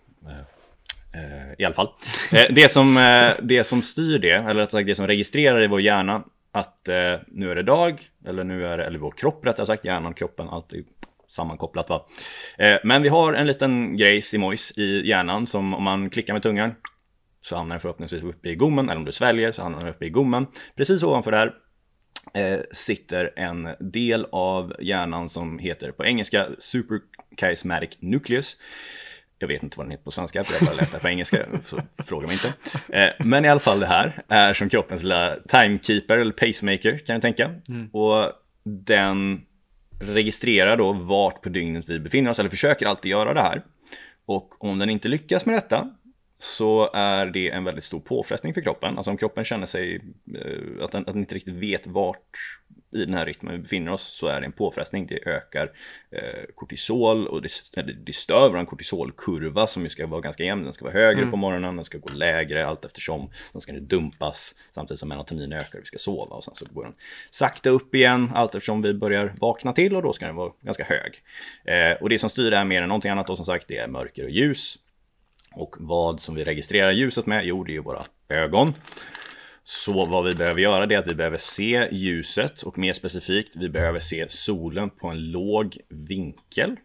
[1.15, 1.89] Eh, I alla fall.
[2.33, 5.67] Eh, det, som, eh, det som styr det, eller rättare sagt det som registrerar i
[5.67, 6.89] vår hjärna att
[7.27, 10.49] nu är det dag, eller nu är det, eller vår kropp rättare sagt, hjärnan, kroppen,
[10.49, 10.83] allt är
[11.29, 12.07] sammankopplat va.
[12.83, 16.75] Men vi har en liten grej, simojs, i hjärnan som om man klickar med tungan
[17.41, 20.05] så hamnar den förhoppningsvis uppe i gommen, eller om du sväljer så hamnar den uppe
[20.05, 20.47] i gommen.
[20.77, 21.55] Precis ovanför där
[22.35, 28.57] eh, sitter en del av hjärnan som heter på engelska Superchiasmatic Nucleus.
[29.39, 31.09] Jag vet inte vad den heter på svenska, för jag har bara läst det på
[31.09, 32.53] engelska, så fråga mig inte.
[32.89, 37.15] Eh, men i alla fall det här är som kroppens lilla timekeeper eller pacemaker kan
[37.15, 37.55] jag tänka.
[37.93, 38.33] Och
[38.65, 39.47] den
[40.01, 43.63] registrerar då vart på dygnet vi befinner oss, eller försöker alltid göra det här.
[44.27, 45.91] Och om den inte lyckas med detta
[46.39, 48.97] så är det en väldigt stor påfrestning för kroppen.
[48.97, 49.95] Alltså om kroppen känner sig
[50.35, 52.31] eh, att, den, att den inte riktigt vet vart
[52.97, 55.07] i den här rytmen vi befinner oss så är det en påfrestning.
[55.07, 55.73] Det ökar
[56.11, 57.49] eh, kortisol och det,
[58.07, 60.65] det stör vår kortisolkurva som ju ska vara ganska jämn.
[60.65, 63.31] Den ska vara högre på morgonen, den ska gå lägre allt eftersom.
[63.53, 66.65] Sen ska den dumpas samtidigt som melatonin ökar och vi ska sova och sen så
[66.73, 66.95] går den
[67.31, 70.85] sakta upp igen allt eftersom vi börjar vakna till och då ska den vara ganska
[70.85, 71.23] hög.
[71.65, 73.77] Eh, och det som styr det här mer än någonting annat då som sagt det
[73.77, 74.79] är mörker och ljus.
[75.53, 78.75] Och vad som vi registrerar ljuset med, jo det är ju våra ögon.
[79.69, 83.57] Så vad vi behöver göra det är att vi behöver se ljuset och mer specifikt,
[83.57, 86.77] vi behöver se solen på en låg vinkel.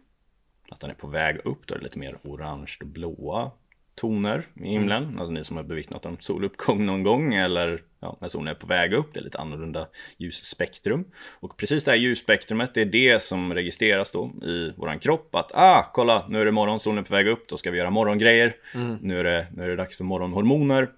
[0.68, 3.50] Att den är på väg upp, då är det lite mer orange och blåa
[3.94, 5.18] toner i himlen.
[5.18, 8.66] Alltså ni som har bevittnat en soluppgång någon gång eller ja, när solen är på
[8.66, 11.04] väg upp, det är lite annorlunda ljusspektrum.
[11.40, 15.34] Och precis det här ljusspektrumet, det är det som registreras då i våran kropp.
[15.34, 17.78] Att ah, kolla, nu är det morgon, solen är på väg upp, då ska vi
[17.78, 18.56] göra morgongrejer.
[19.00, 20.88] Nu, är det, nu är det dags för morgonhormoner.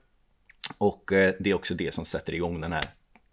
[0.79, 2.85] Och eh, det är också det som sätter igång den här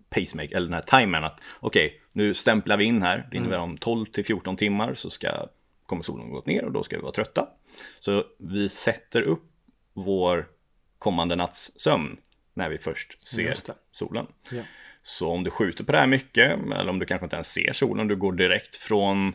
[0.10, 3.28] pacemaker, eller den här timern att okej, nu stämplar vi in här.
[3.32, 5.48] Det innebär om 12 till 14 timmar så ska,
[5.86, 7.48] kommer solen gått ner och då ska vi vara trötta.
[8.00, 9.44] Så vi sätter upp
[9.94, 10.48] vår
[11.00, 12.18] kommande natts sömn
[12.54, 13.56] när vi först ser
[13.92, 14.26] solen.
[14.52, 14.62] Ja.
[15.04, 17.74] Så om du skjuter på det här mycket, eller om du kanske inte ens ser
[17.74, 19.34] solen, du går direkt från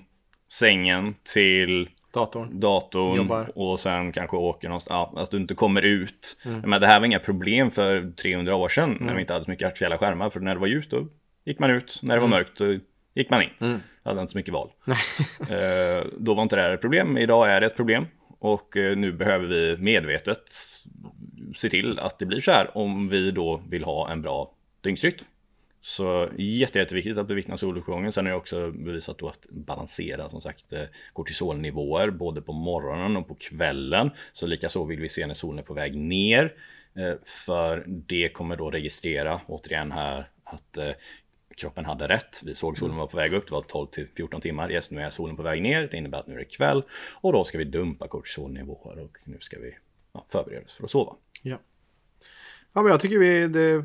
[0.48, 2.60] sängen till Datorn.
[2.60, 3.50] datorn Jobbar.
[3.54, 6.36] och sen kanske åker någonstans, ja, att du inte kommer ut.
[6.64, 9.50] Men det här var inga problem för 300 år sedan när vi inte hade så
[9.50, 10.30] mycket artificiella skärmar.
[10.30, 11.06] För när det var ljust då
[11.44, 12.78] gick man ut, när det var mörkt då
[13.14, 13.80] gick man in.
[14.04, 14.70] Hade inte så mycket val.
[15.40, 18.06] eh, då var inte det här ett problem, idag är det ett problem.
[18.38, 20.42] Och eh, nu behöver vi medvetet
[21.56, 25.24] se till att det blir så här om vi då vill ha en bra dygnsrytm.
[25.86, 28.12] Så jätte, jätteviktigt att bevittna soluppgången.
[28.12, 33.16] Sen är det också bevisat då att balansera som sagt eh, kortisolnivåer både på morgonen
[33.16, 34.10] och på kvällen.
[34.32, 36.54] Så likaså vill vi se när solen är på väg ner.
[36.94, 40.90] Eh, För det kommer då registrera återigen här att eh,
[41.56, 42.40] kroppen hade rätt.
[42.44, 44.72] Vi såg solen var på väg upp, det var 12 till 14 timmar.
[44.72, 46.82] Yes, nu är solen på väg ner, det innebär att nu är det kväll.
[47.14, 49.76] Och då ska vi dumpa kortisolnivåer och nu ska vi
[50.12, 51.16] ja, förbereda oss för att sova.
[51.42, 51.58] Ja.
[52.76, 53.84] Ja, men jag tycker vi, det,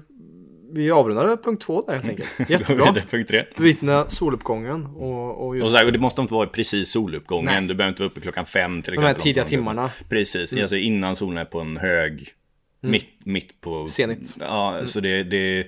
[0.73, 2.29] vi avrundade punkt två där helt enkelt.
[2.49, 2.91] Jättebra.
[2.91, 3.45] det punkt tre.
[3.57, 7.45] Bevittna soluppgången och, och Och just så här, och det måste inte vara precis soluppgången.
[7.45, 7.61] Nej.
[7.61, 9.89] Du behöver inte vara uppe klockan fem till de här tidiga timmarna.
[10.09, 12.33] Precis, alltså innan solen är på en hög
[12.81, 13.87] mitt, mitt på...
[13.87, 14.35] Zenit.
[14.39, 15.67] Ja, så det, det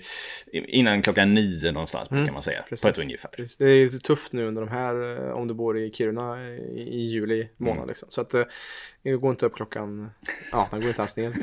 [0.53, 2.61] innan klockan nio någonstans kan man säga.
[2.61, 2.85] På Precis.
[2.85, 3.29] ett ungefär.
[3.29, 3.57] Precis.
[3.57, 6.79] Det är lite tufft nu under de här, eh, om du bor i Kiruna i,
[6.81, 7.87] i juli månad Mm.
[7.87, 8.07] liksom.
[8.11, 8.43] Så att eh,
[9.03, 10.09] det går inte upp klockan,
[10.51, 11.33] ja den går inte ens ner.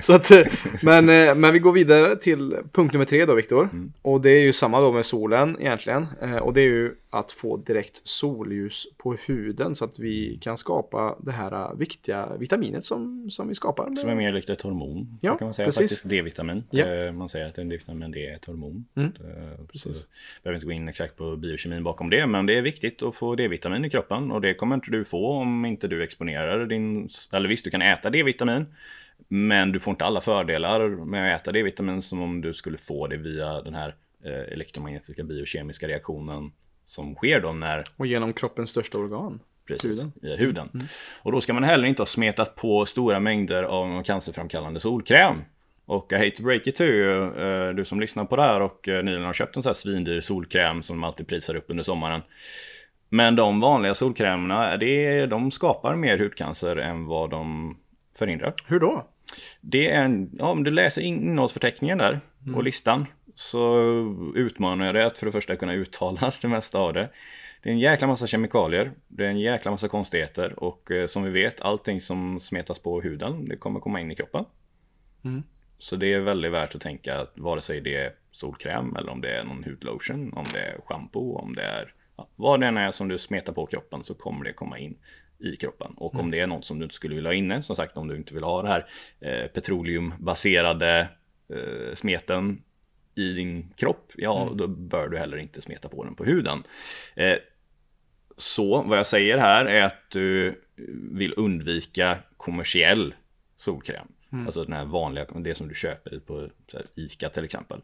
[0.02, 0.46] Så att, eh,
[0.82, 3.62] men, eh, men vi går vidare till punkt nummer tre då Viktor.
[3.62, 3.92] Mm.
[4.02, 6.06] Och det är ju samma då med solen egentligen.
[6.22, 10.58] Eh, Och det är ju att få direkt solljus på huden så att vi kan
[10.58, 13.94] skapa det här eh, viktiga vitaminet som, som vi skapar.
[13.94, 15.18] Som är mer likt ett hormon.
[15.20, 15.80] Ja, kan man säga precis.
[15.82, 16.08] faktiskt.
[16.08, 16.64] D-vitamin.
[16.72, 18.84] Eh, Man säger att en D-vitamin är ett hormon.
[18.96, 19.96] Mm, Eh, precis.
[19.96, 20.06] Så
[20.42, 22.26] behöver inte gå in exakt på biokemin bakom det.
[22.26, 24.30] Men det är viktigt att få D-vitamin i kroppen.
[24.30, 27.08] Och det kommer inte du få om inte du exponerar din...
[27.32, 28.66] Eller visst, du kan äta D-vitamin.
[29.28, 33.06] Men du får inte alla fördelar med att äta D-vitamin som om du skulle få
[33.06, 36.52] det via den här eh, elektromagnetiska biokemiska reaktionen
[36.84, 39.40] som sker då när Och genom kroppens största organ.
[39.68, 40.12] Precis, Huden.
[40.22, 40.68] i huden.
[41.22, 45.36] Och då ska man heller inte ha smetat på stora mängder av någon cancerframkallande solkräm.
[45.86, 48.60] Och I hate to break it to you, eh, du som lyssnar på det här
[48.60, 51.64] och eh, nyligen har köpt en sån här svindyr solkräm som de alltid prisar upp
[51.68, 52.22] under sommaren.
[53.08, 57.76] Men de vanliga solkrämerna, det, de skapar mer hudcancer än vad de
[58.18, 58.54] förhindrar.
[58.66, 59.06] Hur då?
[59.60, 62.20] Det är en, ja, om du läser innehållsförteckningen där
[62.54, 63.78] på listan så
[64.34, 67.08] utmanar jag dig att för det första kunna uttala det mesta av det.
[67.62, 71.22] Det är en jäkla massa kemikalier, det är en jäkla massa konstigheter och eh, som
[71.22, 74.44] vi vet allting som smetas på huden det kommer komma in i kroppen.
[75.78, 79.20] Så det är väldigt värt att tänka att vare sig det är solkräm eller om
[79.20, 82.76] det är någon hudlotion, om det är shampoo, om det är ja, vad det än
[82.76, 84.98] är som du smetar på kroppen så kommer det komma in
[85.38, 85.94] i kroppen.
[85.96, 88.08] Och om det är något som du inte skulle vilja ha inne, som sagt om
[88.08, 88.86] du inte vill ha det här
[89.20, 91.08] eh, petroleumbaserade
[91.48, 92.62] eh, smeten
[93.14, 96.62] i din kropp, ja då bör du heller inte smeta på den på huden.
[97.16, 97.36] Eh,
[98.38, 100.60] så vad jag säger här är att du
[101.12, 103.14] vill undvika kommersiell
[103.56, 104.08] solkräm.
[104.46, 107.80] Alltså den här vanliga, det som du köper på här, ICA till exempel.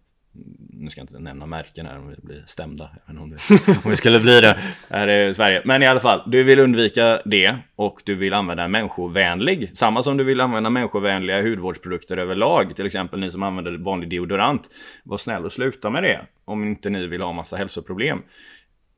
[0.71, 2.90] Nu ska jag inte nämna märken här om vi blir stämda.
[3.11, 3.37] Inte om, det,
[3.85, 5.62] om vi skulle bli det här i Sverige.
[5.64, 9.71] Men i alla fall, du vill undvika det och du vill använda en människovänlig.
[9.75, 12.77] Samma som du vill använda människovänliga hudvårdsprodukter överlag.
[12.77, 14.71] Till exempel ni som använder vanlig deodorant.
[15.03, 16.21] Var snäll och sluta med det.
[16.45, 18.23] Om inte ni vill ha massa hälsoproblem.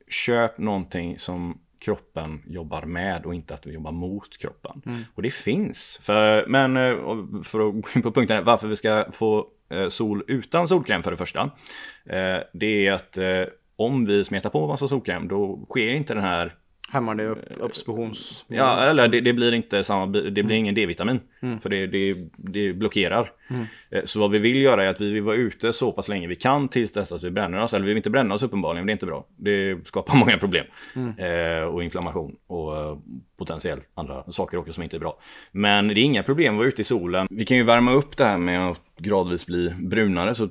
[0.09, 4.81] Köp någonting som kroppen jobbar med och inte att vi jobbar mot kroppen.
[5.15, 5.99] Och det finns.
[6.03, 9.89] För, men eh, för att gå in på punkten här, varför vi ska få eh,
[9.89, 11.41] sol utan solkräm för det första.
[12.05, 13.17] Eh, det är att
[13.75, 16.55] om vi smetar på massa solkräm då sker inte den här
[16.91, 18.45] Hämmar det upp absorptions...
[18.47, 21.19] Ja, eller det, det blir inte samma, det blir ingen D-vitamin.
[21.61, 23.31] För det, det, det blockerar.
[23.89, 26.27] Eh, Så vad vi vill göra är att vi vill vara ute så pass länge
[26.27, 27.73] vi kan tills dess att vi bränner oss.
[27.73, 29.25] Eller vi vill inte bränna oss uppenbarligen, det är inte bra.
[29.37, 30.65] Det skapar många problem.
[31.17, 32.97] Eh, och inflammation och eh,
[33.37, 35.17] potentiellt andra saker också som inte är bra.
[35.51, 37.27] Men det är inga problem att vara ute i solen.
[37.29, 40.49] Vi kan ju värma upp det här med att gradvis bli brunare så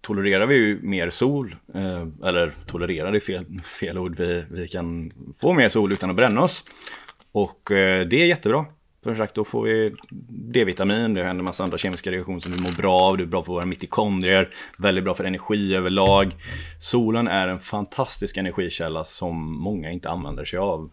[0.00, 1.56] tolererar vi ju mer sol.
[1.74, 4.16] Eh, eller tolererar det är fel, fel ord.
[4.16, 6.64] Vi, vi kan få mer sol utan att bränna oss.
[7.32, 8.64] Och eh, det är jättebra.
[9.04, 9.94] För sagt, då får vi
[10.28, 13.16] D-vitamin, det händer massa andra kemiska reaktioner som vi mår bra av.
[13.16, 16.32] Det är bra för våra mitokondrier, väldigt bra för energi överlag.
[16.80, 20.90] Solen är en fantastisk energikälla som många inte använder sig av.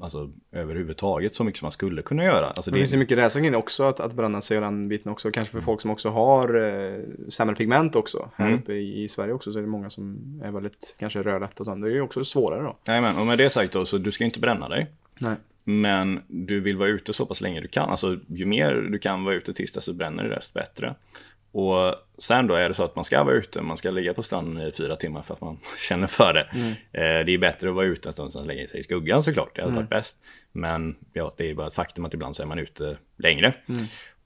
[0.00, 2.50] Alltså överhuvudtaget så mycket som man skulle kunna göra.
[2.50, 5.30] Alltså, Det finns ju mycket in också att, att bränna sig och den biten också.
[5.30, 8.30] Kanske för folk som också har eh, sämre pigment också.
[8.36, 8.58] Här Mm.
[8.58, 11.66] uppe i, i Sverige också så är det många som är väldigt kanske rödlätta och
[11.66, 11.82] sånt.
[11.82, 12.76] Det är ju också svårare då.
[12.86, 14.86] Jajamän, och med det sagt då så du ska inte bränna dig.
[15.20, 15.36] Nej.
[15.64, 17.90] Men du vill vara ute så pass länge du kan.
[17.90, 20.94] Alltså ju mer du kan vara ute tills du bränner det desto bättre.
[21.52, 24.22] Och sen då är det så att man ska vara ute, man ska ligga på
[24.22, 26.48] stranden i fyra timmar för att man känner för det.
[26.92, 29.56] Eh, det är bättre att vara ute en stund att lägga sig i skuggan såklart,
[29.56, 30.16] det hade varit bäst.
[30.52, 33.54] Men ja, det är bara ett faktum att ibland så är man ute längre.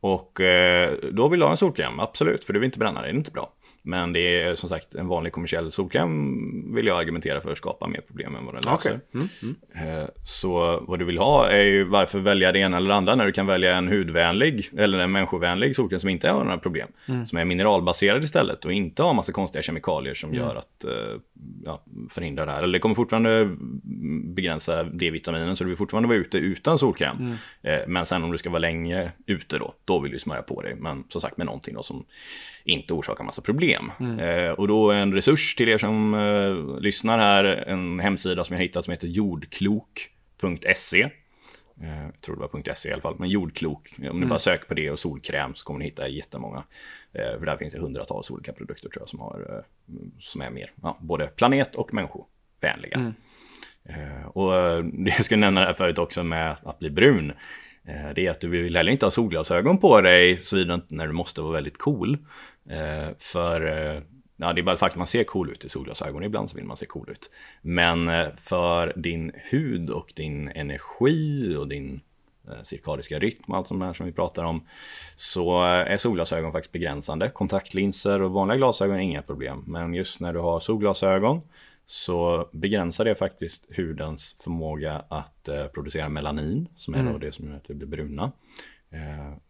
[0.01, 3.13] Och eh, då vill du ha en solkräm, absolut, för du vill inte bränna dig,
[3.13, 3.53] det är inte bra.
[3.87, 7.87] Men det är som sagt en vanlig kommersiell solkräm vill jag argumentera för att skapa
[7.89, 9.01] mer problem än vad den löser.
[9.15, 9.99] Okej.
[10.03, 13.15] Eh, Så vad du vill ha är ju varför välja det ena eller det andra
[13.15, 16.89] när du kan välja en hudvänlig eller en människovänlig solkräm som inte har några problem.
[17.27, 21.21] Som är mineralbaserad istället och inte har massa konstiga kemikalier som gör att eh,
[21.65, 22.63] ja, förhindra det här.
[22.63, 23.57] Eller det kommer fortfarande
[24.35, 27.35] begränsa D-vitaminen så du vill fortfarande vara ute utan solkräm.
[27.63, 30.63] Eh, Men sen om du ska vara länge ute då, då vill du smörja på
[30.63, 30.75] dig.
[30.75, 32.05] Men som sagt med någonting då som
[32.67, 33.93] inte orsakar massa problem.
[34.21, 38.63] Eh, och då en resurs till er som eh, lyssnar här, en hemsida som jag
[38.63, 41.03] hittat som heter jordklok.se.
[41.83, 43.89] Eh, jag tror det var .se i alla fall, men jordklok.
[44.11, 46.65] Om ni bara söker på det och solkräm så kommer ni hitta jättemånga.
[47.13, 49.65] Eh, för där finns det hundratals olika produkter tror jag som, har, eh,
[50.21, 53.13] som är mer, ja, både planet och människovänliga.
[53.85, 54.53] Eh, och
[54.85, 57.33] det jag skulle nämna det här förut också med att bli brun.
[58.15, 61.13] Det är att du vill heller inte ha solglasögon på dig såvida inte när du
[61.13, 62.19] måste vara väldigt cool.
[62.71, 64.03] Eh, För eh,
[64.37, 66.25] ja, det är bara ett faktum man ser cool ut i solglasögon.
[66.25, 67.31] Ibland så vill man se cool ut.
[67.63, 72.01] Men eh, för din hud och din energi och din
[72.63, 74.67] cirkadiska rytm och allt sånt där som vi pratar om
[75.17, 77.31] så är solglasögon faktiskt begränsande.
[77.31, 79.65] Kontaktlinser och vanliga glasögon är inga problem.
[79.67, 81.41] Men just när du har solglasögon
[81.87, 87.57] så begränsar det faktiskt hudens förmåga att producera melanin som är då det som gör
[87.57, 88.33] att vi blir bruna.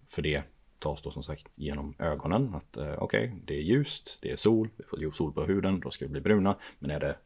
[0.09, 0.43] För det
[0.87, 2.55] tas då som sagt genom ögonen.
[2.55, 5.91] Att eh, okej, det är ljust, det är sol, vi får sol på huden, då
[5.91, 6.57] ska vi bli bruna.
[6.79, 7.17] Men är det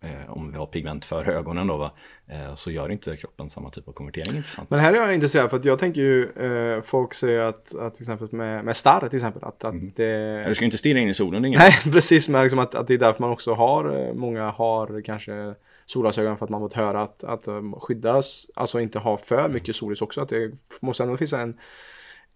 [0.00, 1.90] eh, om vi har pigment för ögonen då, va?
[2.26, 4.70] Eh, så gör inte kroppen samma typ av konvertering intressant.
[4.70, 7.94] Men här är jag intresserad för att jag tänker ju, eh, folk säger att, att
[7.94, 9.92] till exempel med, med starr till exempel, att, att Mm.
[9.96, 10.44] det...
[10.48, 11.60] Du ska inte stirra in i solen, det är inget.
[11.60, 15.02] Nej, precis, men liksom att, att det är därför man också har, eh, många har
[15.02, 15.54] kanske
[15.86, 19.76] solglasögon för att man fått höra att, att um, skyddas, alltså inte ha för mycket
[19.76, 21.58] solljus också, att det måste ändå finnas en,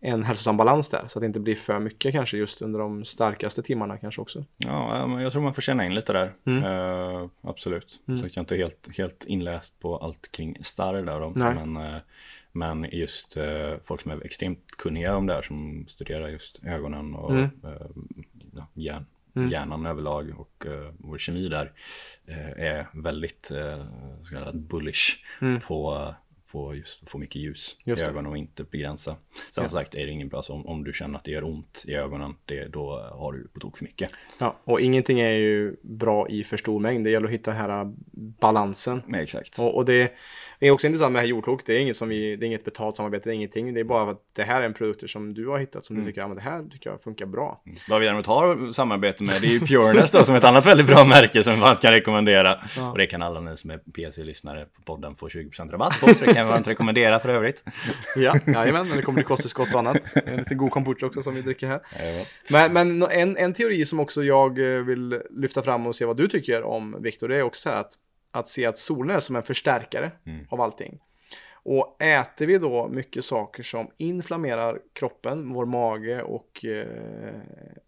[0.01, 3.05] en hälsosam balans där, så att det inte blir för mycket kanske just under de
[3.05, 4.45] starkaste timmarna kanske också.
[4.57, 6.33] Ja, men jag tror man får känna in lite där.
[6.45, 6.65] Mm.
[6.65, 7.91] Eh, absolut.
[8.07, 11.33] Så jag är inte helt, helt inläst på allt kring starr där då.
[11.35, 11.97] Men, eh,
[12.53, 17.15] men just eh, folk som är extremt kunniga om det här som studerar just ögonen
[17.15, 17.51] och Mm.
[18.55, 19.07] ja, hjärn,
[19.37, 19.51] Mm.
[19.51, 21.73] hjärnan överlag och eh, vår kemi där
[22.27, 23.85] eh, är väldigt eh,
[24.23, 25.61] så kallad bullish Mm.
[25.61, 26.15] på
[26.57, 28.11] på just få mycket ljus Just i det.
[28.11, 29.11] ögonen och inte begränsa.
[29.11, 29.69] Sen Ja.
[29.69, 31.85] som sagt är det ingen bra, så om, om du känner att det gör ont
[31.89, 34.11] i ögonen, det, då har du på tok för mycket.
[34.39, 37.61] Ja, och ingenting är ju bra i för stor mängd, det gäller att hitta den
[37.61, 37.93] här
[38.41, 39.03] balansen.
[39.07, 39.59] Nej, exakt.
[39.59, 40.13] Och, och det
[40.61, 41.63] är också intressant med det här jordklok.
[41.67, 43.75] Det är inget som vi, det är inget betalt samarbete, det är ingenting.
[43.75, 46.05] Det är bara att det här är en produkt som du har hittat som Mm.
[46.07, 47.63] du tycker, ja men det här tycker jag funkar bra.
[47.89, 50.67] Vad vi däremot har samarbete med det är ju Pureness då, som är ett annat
[50.67, 52.61] väldigt bra märke som varmt kan rekommendera.
[52.77, 52.91] Ja.
[52.91, 56.25] Och det kan alla ni som är PC-lyssnare på podden få 20% rabatt på, så
[56.25, 57.65] det kan vi varmt rekommendera för övrigt.
[58.17, 60.17] Ja, jajamän, men det kommer bli kosttillskott och annat.
[60.27, 61.81] En lite god kombucha också som vi dricker här.
[62.51, 66.17] Men, men en, en teori som också jag eh, vill lyfta fram och se vad
[66.17, 67.93] du tycker om, Viktor, det är också att,
[68.31, 70.47] att se att solen är som en förstärkare Mm.
[70.49, 70.99] av allting.
[71.69, 76.87] Och äter vi då mycket saker som inflammerar kroppen, vår mage och, eh,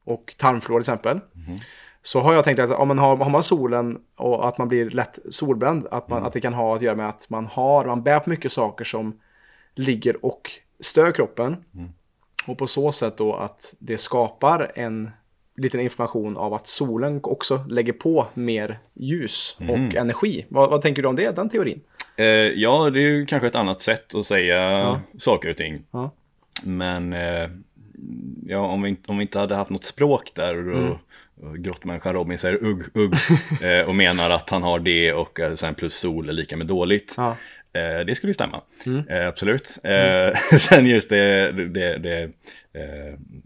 [0.04, 1.20] och tarmflora till exempel.
[1.32, 1.58] Mhm.
[2.02, 4.90] Så har jag tänkt att om man har, har man solen och att man blir
[4.90, 8.02] lätt solbränd, att, man, att det kan ha att göra med att man har, man
[8.02, 9.20] bär på mycket saker som
[9.74, 11.56] ligger och stör kroppen.
[12.46, 15.10] Och på så sätt då att det skapar en
[15.56, 20.46] liten information av att solen också lägger på mer ljus och energi.
[20.48, 21.80] Vad, vad tänker du om det, den teorin?
[22.16, 25.82] Eh, ja, det är ju kanske ett annat sätt att säga saker och ting.
[25.90, 26.10] Ja.
[26.64, 27.50] Men eh,
[28.46, 30.92] ja, om, vi, om vi inte hade haft något språk där Mm.
[31.58, 33.14] Grottmänniskan Robin säger ugg, ugg
[33.62, 36.66] eh, och menar att han har det och eh, sen plus sol är lika med
[36.66, 37.14] dåligt.
[37.16, 37.36] Ja.
[37.72, 38.62] Eh, det skulle ju stämma.
[38.86, 39.28] Mm.
[39.28, 39.78] Absolut.
[39.84, 42.32] Eh, sen just det, det, det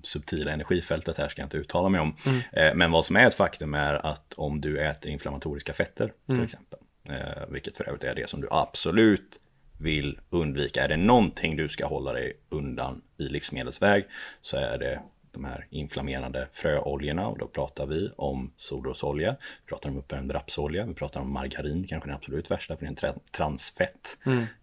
[0.02, 2.16] subtila energifältet här ska jag inte uttala mig om.
[2.52, 2.78] Mm.
[2.78, 6.38] Men vad som är ett faktum är att om du äter inflammatoriska fetter Mm.
[6.38, 6.78] till exempel,
[7.09, 9.40] eh, vilket för övrigt är det som du absolut
[9.78, 10.85] vill undvika.
[10.85, 14.05] Är det någonting du ska hålla dig undan i livsmedelsväg
[14.40, 15.00] så är det
[15.32, 20.86] de här inflammerande fröoljorna och då pratar vi om solrosolja, vi pratar om uppvärmd rapsolja,
[20.86, 24.18] vi pratar om margarin, kanske den absolut värsta för det är en tra- transfett.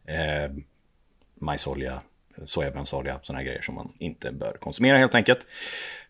[0.06, 0.52] Eh,
[1.36, 2.02] majsolja,
[2.46, 5.48] sojabönsolja, sådana här grejer som man inte bör konsumera helt enkelt.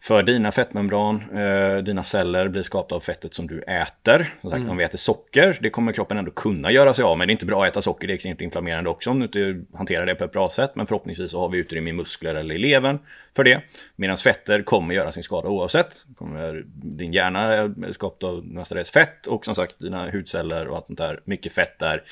[0.02, 4.34] För dina fettmembran, eh, dina celler blir skapta av fettet som du äter.
[4.42, 7.28] Som sagt, om vi äter socker, det kommer kroppen ändå kunna göra sig av med.
[7.28, 9.78] Det är inte bra att äta socker, det är extremt inflammerande också om du inte
[9.78, 10.72] hanterar det på ett bra sätt.
[10.76, 13.00] Men förhoppningsvis så har vi utrymme i muskler eller i levern
[13.36, 13.62] för det.
[13.96, 16.06] Medan fetter kommer göra sin skada oavsett.
[16.18, 20.88] Kommer, din hjärna är skapad av mestadels fett och som sagt dina hudceller och allt
[20.88, 21.20] sånt där.
[21.26, 22.04] Mycket fett där.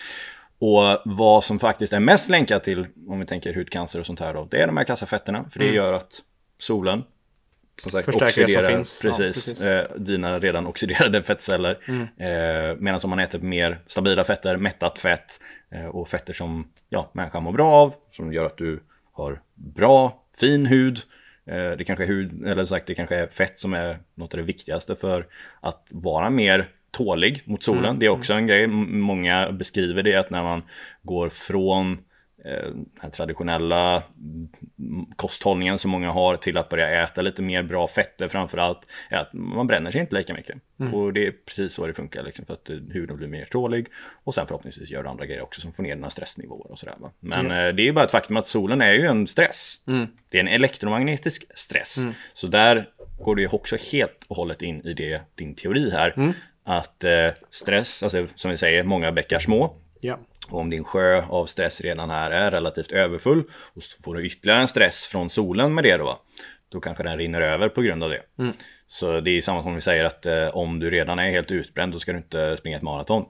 [0.59, 4.33] Och vad som faktiskt är mest länkat till, om vi tänker hudcancer och sånt här
[4.33, 5.45] då, det är de här kassafetterna.
[5.49, 6.21] För det gör att
[6.59, 7.03] solen,
[7.81, 9.01] som sagt, Förstärker oxiderar finns.
[9.03, 9.61] Ja, precis, precis.
[9.61, 11.79] Eh, dina redan oxiderade fettceller.
[12.17, 15.39] Eh, Medan om man äter mer stabila fetter, mättat fett
[15.71, 18.79] eh, och fetter som ja, människan mår bra av, som gör att du
[19.11, 20.99] har bra, fin hud.
[21.45, 24.37] Eh, det kanske är hud, eller sagt, det kanske är fett som är något av
[24.37, 25.27] det viktigaste för
[25.61, 27.99] att vara mer tålig mot solen.
[27.99, 30.61] Det är också en grej, många beskriver det att när man
[31.01, 31.91] går från
[32.45, 34.03] eh, den här traditionella
[34.77, 38.79] mm, kosthållningen som många har till att börja äta lite mer bra fetter framförallt
[39.09, 40.57] är att man bränner sig inte lika mycket.
[40.93, 43.87] Och det är precis så det funkar liksom, för att eh, huden blir mer tålig
[44.23, 46.95] och sen förhoppningsvis gör du andra grejer också som får ner dina stressnivåer och sådär.
[46.99, 47.11] Va?
[47.19, 49.75] Men eh, det är ju bara ett faktum att solen är ju en stress.
[50.29, 51.95] Det är en elektromagnetisk stress.
[52.33, 56.33] Så där går det ju också helt och hållet in i det, din teori här.
[56.69, 59.75] Att eh, stress, alltså som vi säger, många bäckar små.
[60.01, 60.19] Ja.
[60.49, 64.25] Och om din sjö av stress redan här är relativt överfull och så får du
[64.25, 66.21] ytterligare en stress från solen med det då,
[66.69, 68.21] då kanske den rinner över på grund av det.
[68.87, 71.93] Så det är samma som vi säger att eh, om du redan är helt utbränd
[71.93, 73.25] då ska du inte springa ett maraton.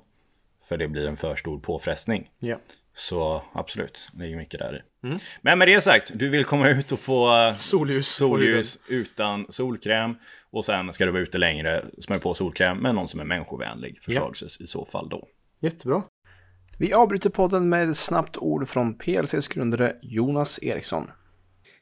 [0.69, 2.29] För det blir en för stor påfrestning.
[2.39, 2.57] Ja.
[2.95, 5.07] Så absolut, det är ju mycket där i.
[5.41, 8.07] Men med det sagt, du vill komma ut och få eh, Solljus.
[8.07, 10.15] solljus utan solkräm.
[10.51, 13.99] Och sen ska du vara ute längre, smörja på solkräm med någon som är människovänlig
[14.01, 15.27] förslagsvis i så fall då.
[15.59, 16.03] Jättebra.
[16.79, 21.11] Vi avbryter podden med ett snabbt ord från PLCs grundare Jonas Eriksson.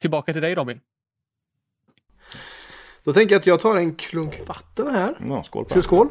[0.00, 0.80] Tillbaka till dig Robin.
[3.04, 5.16] Då tänker jag att jag tar en klunk vatten här.
[5.28, 6.08] Ja, skål på skål.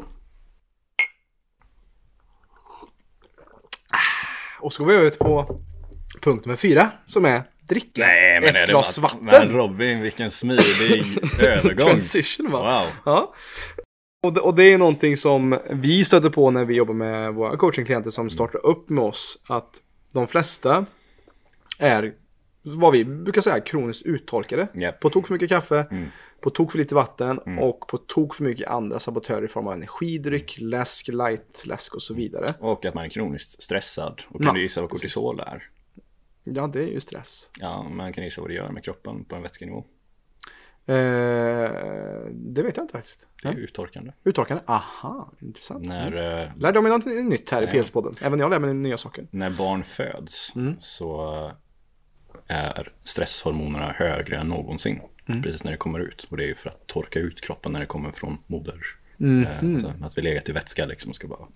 [4.60, 5.60] Och så går vi över på
[6.22, 9.24] punkt nummer fyra som är dricka Nej, men ett är det glas vatten.
[9.24, 11.86] Men Robin, vilken smidig övergång.
[11.86, 12.58] Transition va?
[12.58, 12.92] Wow.
[13.04, 13.34] Ja.
[14.26, 17.56] Och det, och det är någonting som vi stöter på när vi jobbar med våra
[17.56, 19.42] coachingklienter som startar upp med oss.
[19.48, 19.82] Att
[20.12, 20.86] de flesta
[21.78, 22.12] är
[22.66, 24.68] vad vi brukar säga kroniskt uttorkade.
[24.74, 25.00] Japp.
[25.00, 26.08] På tok för mycket kaffe, Mm.
[26.40, 29.72] på tok för lite vatten och på tok för mycket andra sabotörer i form av
[29.72, 32.46] energidryck, läsk, light, läsk och så vidare.
[32.60, 34.22] Och att man är kroniskt stressad.
[34.28, 35.02] Och Ja, kan du gissa vad precis.
[35.14, 35.68] kortisol är?
[36.44, 37.48] Ja, det är ju stress.
[37.60, 39.84] Ja, man kan gissa vad det gör med kroppen på en vätskenivå.
[40.88, 40.94] Eh,
[42.32, 43.26] det vet jag inte faktiskt.
[43.42, 44.12] Det är uttorkande.
[44.24, 44.62] Uttorkande?
[44.66, 45.86] Aha, intressant.
[45.86, 46.06] När,
[46.42, 47.70] eh, Lärde jag mig något nytt här i Ja.
[47.72, 48.14] PLS-podden.
[48.20, 49.26] Även jag lär mig nya saker.
[49.30, 50.74] när barn föds Mm.
[50.80, 51.50] så
[52.46, 55.00] är stresshormonerna högre än någonsin.
[55.28, 55.42] Mm.
[55.42, 56.26] Precis när det kommer ut.
[56.30, 58.80] Och det är ju för att torka ut kroppen när det kommer från moder.
[59.20, 59.76] Mm.
[59.76, 61.46] Eh, så att vi legat i vätska liksom ska bara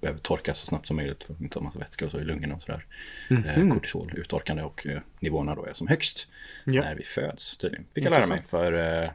[0.00, 2.24] behöver torka så snabbt som möjligt för att inte ha massa vätska och så i
[2.24, 2.86] lungorna och sådär.
[3.30, 6.28] Eh, kortisol uttorkande och eh, nivåerna då är som högst
[6.64, 6.82] Ja.
[6.82, 7.86] när vi föds tydligen.
[7.94, 9.10] Fick jag lära mig för eh,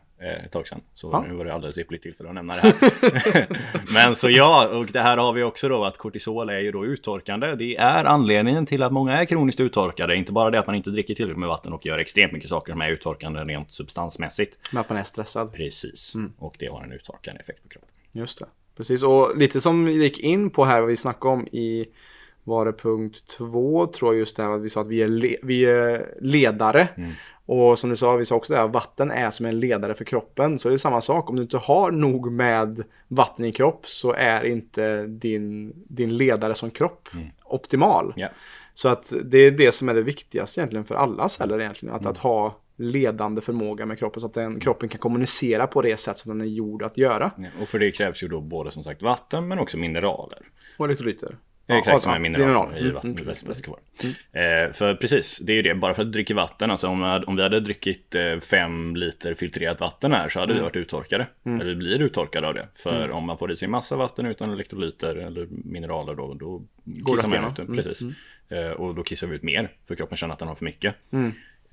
[0.45, 0.81] ett tag sedan.
[0.95, 1.25] Så Ja.
[1.27, 3.47] nu var det alldeles ypperligt tillfälle att nämna det här.
[3.93, 6.85] Men så ja, och det här har vi också då att kortisol är ju då
[6.85, 7.55] uttorkande.
[7.55, 10.15] Det är anledningen till att många är kroniskt uttorkade.
[10.15, 12.71] Inte bara det att man inte dricker tillräckligt med vatten och gör extremt mycket saker
[12.71, 14.57] som är uttorkande rent substansmässigt.
[14.71, 15.53] Men att man är stressad.
[15.53, 16.13] Precis.
[16.37, 17.89] Och det har en uttorkande effekt på kroppen.
[18.11, 18.45] Just det.
[18.77, 21.85] Precis, och lite som vi gick in på här vad vi snackade om i
[22.43, 25.07] var det punkt två tror jag just det här att vi sa att vi är,
[25.07, 26.87] le- vi är ledare.
[27.51, 30.05] Och som du sa, vi sa också det här, vatten är som en ledare för
[30.05, 30.59] kroppen.
[30.59, 34.13] Så det är samma sak, om du inte har nog med vatten i kropp så
[34.13, 37.09] är inte din, din ledare som kropp
[37.43, 38.13] optimal.
[38.15, 38.29] Ja.
[38.73, 41.95] Så att det är det som är det viktigaste egentligen för alla celler egentligen.
[41.95, 45.99] Att, att ha ledande förmåga med kroppen så att den, kroppen kan kommunicera på det
[45.99, 47.31] sätt som den är gjord att göra.
[47.37, 50.39] Ja, Och för det krävs ju då både som sagt vatten men också mineraler.
[50.77, 51.35] Och elektrolyter.
[51.77, 53.11] Exakt som är mineraler i Mm, vatten.
[53.11, 53.67] mm, precis.
[54.31, 55.75] Eh, för precis, det är ju det.
[55.75, 56.71] Bara för att du dricker vatten.
[56.71, 60.63] Alltså om, om vi hade druckit eh, fem liter filtrerat vatten här så hade Mm.
[60.63, 61.27] vi varit uttorkade.
[61.45, 62.67] Eller vi blir uttorkade av det.
[62.75, 66.61] För om man får i sig massa vatten utan elektrolyter eller mineraler då, då
[67.15, 67.61] kissar rätt man ut det.
[67.61, 68.01] Mm, Precis.
[68.49, 69.69] Eh, och då kissar vi ut mer.
[69.87, 70.95] För kroppen känner att den har för mycket.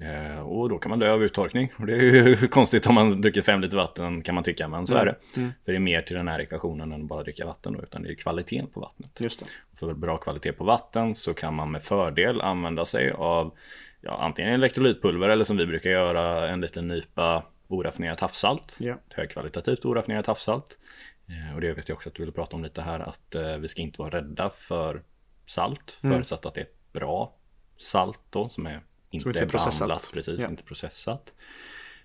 [0.00, 0.32] Mm.
[0.32, 1.72] Eh, och då kan man dö av uttorkning.
[1.78, 4.68] Och det är ju konstigt om man dricker fem liter vatten kan man tycka.
[4.68, 5.08] Men så Mm.
[5.08, 5.18] är det.
[5.64, 7.82] För det är mer till den här ekvationen än bara dricka vatten då.
[7.82, 9.46] Utan det är kvaliteten på vattnet Just det.
[9.78, 13.54] för bra kvalitet på vatten så kan man med fördel använda sig av
[14.00, 18.78] ja, antingen elektrolytpulver eller som vi brukar göra en liten nypa oraffinerat havssalt.
[18.80, 20.78] Ett högkvalitativt oraffinerat havssalt.
[21.28, 23.56] Eh, Och det vet jag också att du ville prata om lite här att eh,
[23.56, 25.02] vi ska inte vara rädda för
[25.46, 26.14] salt Mm.
[26.16, 27.34] förutsatt att det är bra
[27.76, 28.80] salt då som är
[29.10, 30.10] inte, inte är processat.
[30.12, 30.48] precis, Ja.
[30.48, 31.32] inte processat.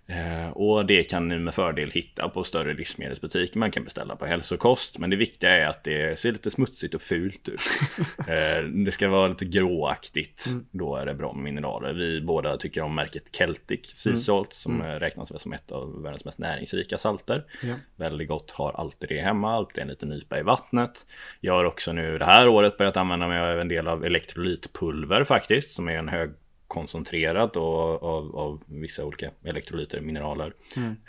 [0.07, 3.59] Eh, och det kan ni med fördel hitta på större livsmedelsbutiker.
[3.59, 4.97] Man kan beställa på hälsokost.
[4.97, 7.61] Men det viktiga är att det ser lite smutsigt och fult ut.
[8.17, 10.45] eh, det ska vara lite gråaktigt.
[10.71, 11.93] Då är det bra med mineraler.
[11.93, 16.25] Vi båda tycker om märket Celtic Sea Salt som eh, räknas som ett av världens
[16.25, 17.45] mest näringsrika salter.
[17.63, 17.75] Ja.
[17.95, 21.05] Väldigt gott, har alltid det hemma, alltid en liten nypa i vattnet.
[21.39, 25.23] Jag har också nu det här året börjat använda mig av en del av elektrolytpulver
[25.23, 26.29] faktiskt, som är en hög
[26.71, 30.53] koncentrerat och, av, av vissa olika elektrolyter, mineraler.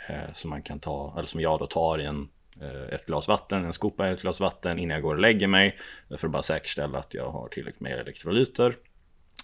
[0.09, 2.29] Eh, som man kan ta, eller som jag då tar i en,
[2.61, 5.47] eh, ett glas vatten, en skopa i ett glas vatten innan jag går och lägger
[5.47, 5.77] mig.
[6.17, 8.77] För att bara säkerställa att jag har tillräckligt med elektrolyter.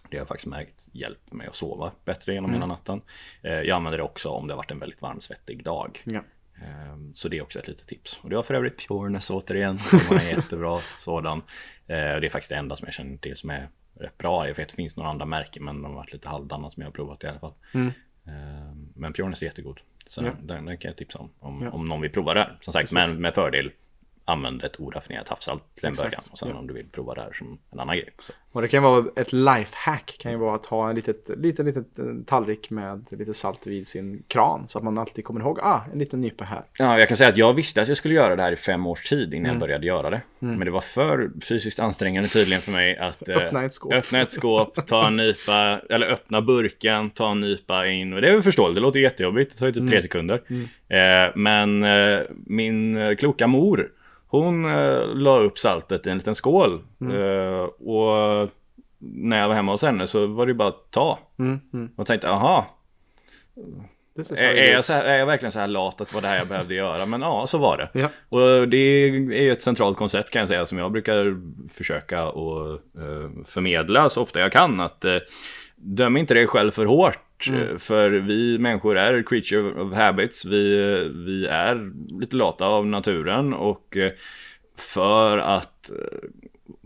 [0.09, 3.01] Det har jag faktiskt märkt hjälper mig att sova bättre genom hela natten.
[3.41, 5.99] Eh, jag använder det också om det har varit en väldigt varm svettig dag.
[6.03, 6.24] Ja.
[6.65, 8.20] Ehm, Så det är också ett litet tips.
[8.24, 9.80] Och det har för övrigt Pureness återigen.
[9.80, 11.41] som var en jättebra sådan.
[11.88, 14.47] Eh, och Det är faktiskt det enda som jag känner till som är rätt bra.
[14.47, 16.81] Jag vet att det finns några andra märken men de har varit lite halvdana som
[16.81, 17.53] jag har provat i alla fall.
[17.73, 17.91] Ehm,
[18.95, 19.79] Men Pureness är jättegod.
[20.07, 20.31] Så Ja.
[20.41, 21.29] den, den kan jag tipsa om.
[21.39, 21.69] Om, Ja.
[21.71, 22.49] om någon vill prova det.
[22.61, 22.93] Som sagt, Precis.
[22.93, 23.71] men med fördel
[24.30, 26.23] använd ett oraffinerat havssalt till en Exakt, början.
[26.32, 26.55] Och sen ja.
[26.55, 28.09] om du vill prova det här som en annan grej.
[28.21, 28.34] Så.
[28.51, 30.17] Och det kan vara ett lifehack.
[30.19, 33.88] kan ju vara att ha en litet, liten, litet eh, tallrik med lite salt vid
[33.88, 34.65] sin kran.
[34.67, 36.63] Så att man alltid kommer ihåg, ah, en liten nypa här.
[36.80, 38.88] Ja, jag kan säga att jag visste att jag skulle göra det här i fem
[38.88, 39.51] års tid innan Mm.
[39.55, 40.21] jag började göra det.
[40.39, 43.93] Men det var för fysiskt ansträngande tydligen för mig att eh, Öppna ett skåp.
[43.93, 48.13] öppna ett skåp, ta en nypa, eller öppna burken, ta en nypa in.
[48.13, 49.91] Och det är väl förståeligt, det låter jättejobbigt, det tar ju typ Mm.
[49.91, 50.41] tre sekunder.
[50.88, 53.89] Eh, men eh, min kloka mor,
[54.30, 56.82] hon eh, la upp saltet i en liten skål.
[57.01, 57.21] Mm.
[57.21, 58.49] Eh, och
[58.97, 61.19] när jag var hemma hos henne så var det ju bara att ta.
[61.39, 61.89] Mm, mm.
[61.95, 62.80] Och tänkte, aha,
[64.38, 66.38] är, är, jag här, är jag verkligen så här lat att det var det här
[66.38, 67.05] jag behövde göra?
[67.05, 67.99] Men ja, så var det.
[67.99, 68.09] Ja.
[68.30, 71.41] Och det är ju ett centralt koncept kan jag säga som jag brukar
[71.77, 74.82] försöka att eh, förmedla så ofta jag kan.
[74.82, 75.17] Att eh,
[75.75, 77.19] döm inte dig själv för hårt.
[77.47, 80.45] Eh, För vi människor är creature of habits.
[80.45, 84.11] Vi, eh, vi är lite lata av naturen och eh,
[84.77, 85.91] för att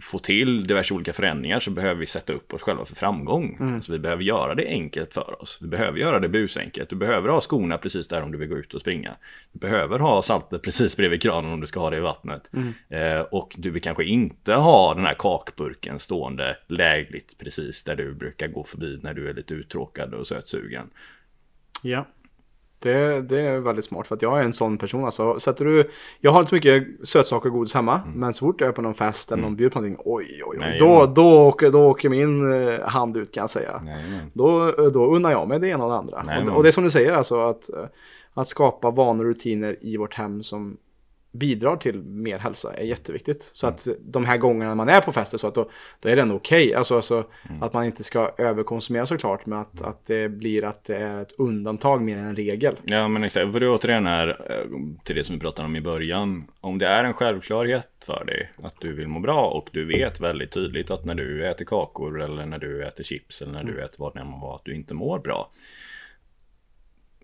[0.03, 3.57] få till diverse olika förändringar så behöver vi sätta upp oss själva för framgång.
[3.81, 5.59] Så vi behöver göra det enkelt för oss.
[5.61, 6.89] Vi behöver göra det busenkelt.
[6.89, 9.15] Du behöver ha skorna precis där om du vill gå ut och springa.
[9.51, 12.51] Du behöver ha saltet precis bredvid kranen om du ska ha det i vattnet.
[12.89, 18.13] Eh, och du vill kanske inte ha den här kakburken stående lägligt precis där du
[18.13, 20.89] brukar gå förbi när du är lite uttråkad och sötsugen.
[21.81, 22.05] Ja.
[22.83, 25.05] Det, det är väldigt smart för att jag är en sån person.
[25.05, 28.01] Alltså, sätter du, jag har inte så mycket sötsaker och godis hemma.
[28.15, 30.03] Men så fort jag är på någon fest eller någon bjuder på någonting.
[30.05, 30.57] Oj, oj, oj.
[30.59, 33.81] Nej, då, då, åker, då åker min eh, hand ut kan jag säga.
[33.85, 34.03] Nej,
[34.33, 36.17] Då, då unnar jag mig det ena och det andra.
[36.51, 37.85] Och, och det är som du säger, alltså att, eh,
[38.33, 40.77] att skapa vanor och rutiner i vårt hem som
[41.33, 43.51] bidrar till mer hälsa är jätteviktigt.
[43.53, 45.69] Så att de här gångerna man är på fester så att då,
[45.99, 46.73] då är det ändå okej.
[46.75, 47.25] Alltså, alltså
[47.61, 51.31] att man inte ska överkonsumera såklart, men att, att det blir att det är ett
[51.37, 52.75] undantag mer än en regel.
[52.83, 55.81] Ja men exakt, för det återigen är eh, till det som vi pratade om i
[55.81, 56.43] början.
[56.61, 60.19] Om det är en självklarhet för dig att du vill må bra och du vet
[60.19, 63.81] väldigt tydligt att när du äter kakor eller när du äter chips eller när du
[63.81, 65.51] äter vad det än må vara att du inte mår bra.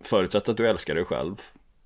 [0.03, 1.35] Förutsatt att du älskar dig själv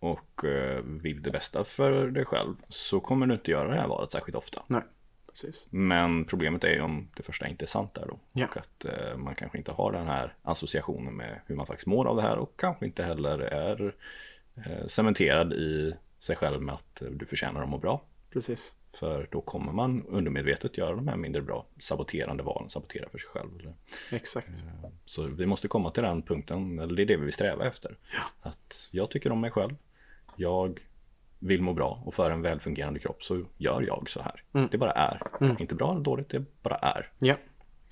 [0.03, 3.87] och eh, vill det bästa för dig själv så kommer du inte göra det här
[3.87, 4.63] valet särskilt ofta.
[4.67, 4.81] Nej,
[5.29, 5.67] precis.
[5.69, 8.19] Men problemet är ju om det första inte är sant där då.
[8.31, 8.45] Ja.
[8.45, 12.05] Och att eh, man kanske inte har den här associationen med hur man faktiskt mår
[12.05, 13.95] av det här och kanske inte heller är
[14.55, 18.01] eh, cementerad i sig själv med att du förtjänar att må bra.
[18.29, 18.75] Precis.
[18.93, 23.29] För då kommer man undermedvetet göra de här mindre bra saboterande valen, sabotera för sig
[23.29, 23.59] själv.
[23.59, 23.73] Eller-
[24.11, 24.51] Exakt.
[25.05, 27.97] Så vi måste komma till den punkten, eller det är det vi vill sträva efter.
[28.41, 29.75] Att jag tycker om mig själv,
[30.36, 30.79] jag
[31.39, 34.67] vill må bra och för en välfungerande kropp så gör jag så här.
[34.71, 35.19] Det bara är.
[35.59, 37.09] Inte bra eller dåligt, det bara är.
[37.19, 37.36] Ja.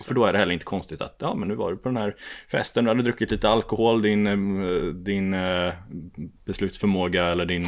[0.07, 1.97] För då är det heller inte konstigt att ja men nu var du på den
[1.97, 2.15] här
[2.51, 5.73] festen, du hade druckit lite alkohol, din, eh, din eh,
[6.45, 7.65] beslutsförmåga eller din...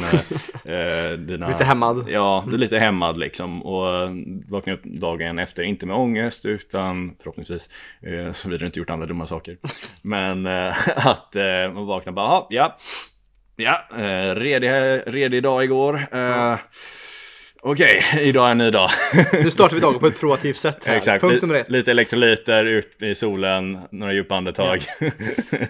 [0.64, 2.04] eh, dina, Lite hämmad.
[2.08, 3.62] Ja, du är lite hämmad liksom.
[3.62, 4.10] Och eh,
[4.48, 7.70] vakna upp dagen efter, inte med ångest utan förhoppningsvis,
[8.00, 9.56] eh, såvida du inte gjort andra dumma saker.
[10.02, 10.74] Men eh,
[11.06, 12.76] att eh, man vaknar bara, "Jaha, ja,
[13.56, 14.70] ja, eh, redig,
[15.06, 16.06] redig dag igår.
[16.12, 16.56] Eh,
[17.66, 18.90] Okej, idag är en ny dag.
[19.32, 20.96] Nu startar vi dagen på ett proaktivt sätt här.
[20.96, 21.70] Exakt, Punkt nummer ett.
[21.70, 24.82] lite elektrolyter ut i solen, några djupa andetag.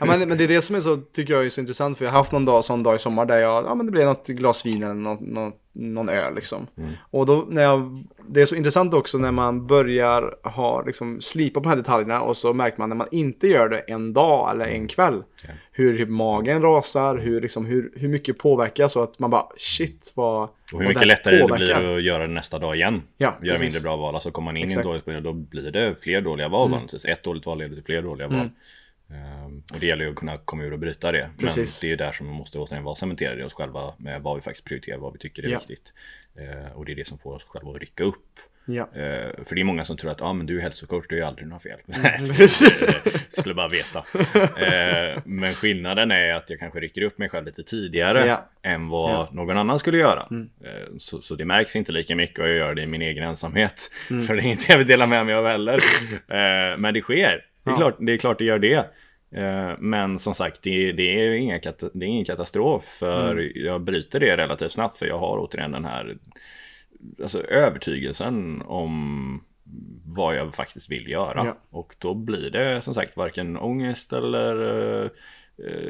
[0.01, 1.99] Ja, men, men det är det som är så, tycker jag är så intressant.
[1.99, 3.93] För jag har haft någon dag, sån dag i sommar där jag, ja men det
[3.93, 6.67] blev något glas vin eller någon, någon, någon öl liksom.
[7.11, 11.61] Och då när jag, det är så intressant också när man börjar ha, liksom slipa
[11.61, 14.51] på de här detaljerna och så märker man när man inte gör det en dag
[14.51, 15.23] eller en kväll.
[15.73, 20.13] Hur typ magen rasar, hur, liksom, hur, hur mycket påverkas så att man bara shit
[20.15, 20.49] vad...
[20.73, 21.81] Och hur mycket lättare det påverkar.
[21.81, 23.03] blir att göra det nästa dag igen.
[23.17, 24.15] Ja, Göra mindre bra val.
[24.15, 24.77] Alltså kommer man in Exakt.
[24.77, 27.05] i en dåligt spel, då blir det fler dåliga val vanligtvis.
[27.05, 28.41] Ett dåligt val leder till fler dåliga val.
[28.41, 28.51] Ehm,
[29.73, 31.31] och det gäller ju att kunna komma ur och bryta det.
[31.39, 31.83] Precis.
[31.83, 34.23] Men det är ju där som vi måste återigen vara cementerade i oss själva med
[34.23, 35.59] vad vi faktiskt prioriterar, vad vi tycker är Ja.
[35.59, 35.95] viktigt.
[36.39, 38.25] Ehm, och det är det som får oss själva att rycka upp.
[38.67, 38.83] Ja.
[38.83, 41.27] Eh, för det är många som tror att ah, men du är hälsocoach, du gör
[41.27, 41.79] aldrig några fel.
[41.89, 42.49] Mm.
[43.29, 44.05] Skulle bara veta.
[45.25, 48.49] Men skillnaden är att jag kanske rycker upp mig själv lite tidigare Ja.
[48.63, 49.29] än vad Ja.
[49.33, 50.27] någon annan skulle göra.
[50.31, 50.51] Mm.
[50.99, 53.91] Så, så det märks inte lika mycket och jag gör det i min egen ensamhet.
[54.11, 54.27] Mm.
[54.27, 55.81] För det är inte jag vill dela med mig av heller.
[56.77, 57.45] Men det sker.
[57.65, 58.87] Det är, klart, det är klart det gör det.
[59.35, 61.61] Eh, Men som sagt, det, det, är inga
[61.95, 62.85] det är ingen katastrof.
[62.85, 63.51] För Mm.
[63.55, 64.99] jag bryter det relativt snabbt.
[64.99, 66.17] För jag har återigen den här
[67.23, 69.45] alltså, övertygelsen om
[70.05, 71.45] vad jag faktiskt vill göra.
[71.45, 71.57] Ja.
[71.71, 75.11] Och då blir det som sagt varken ångest eller eh,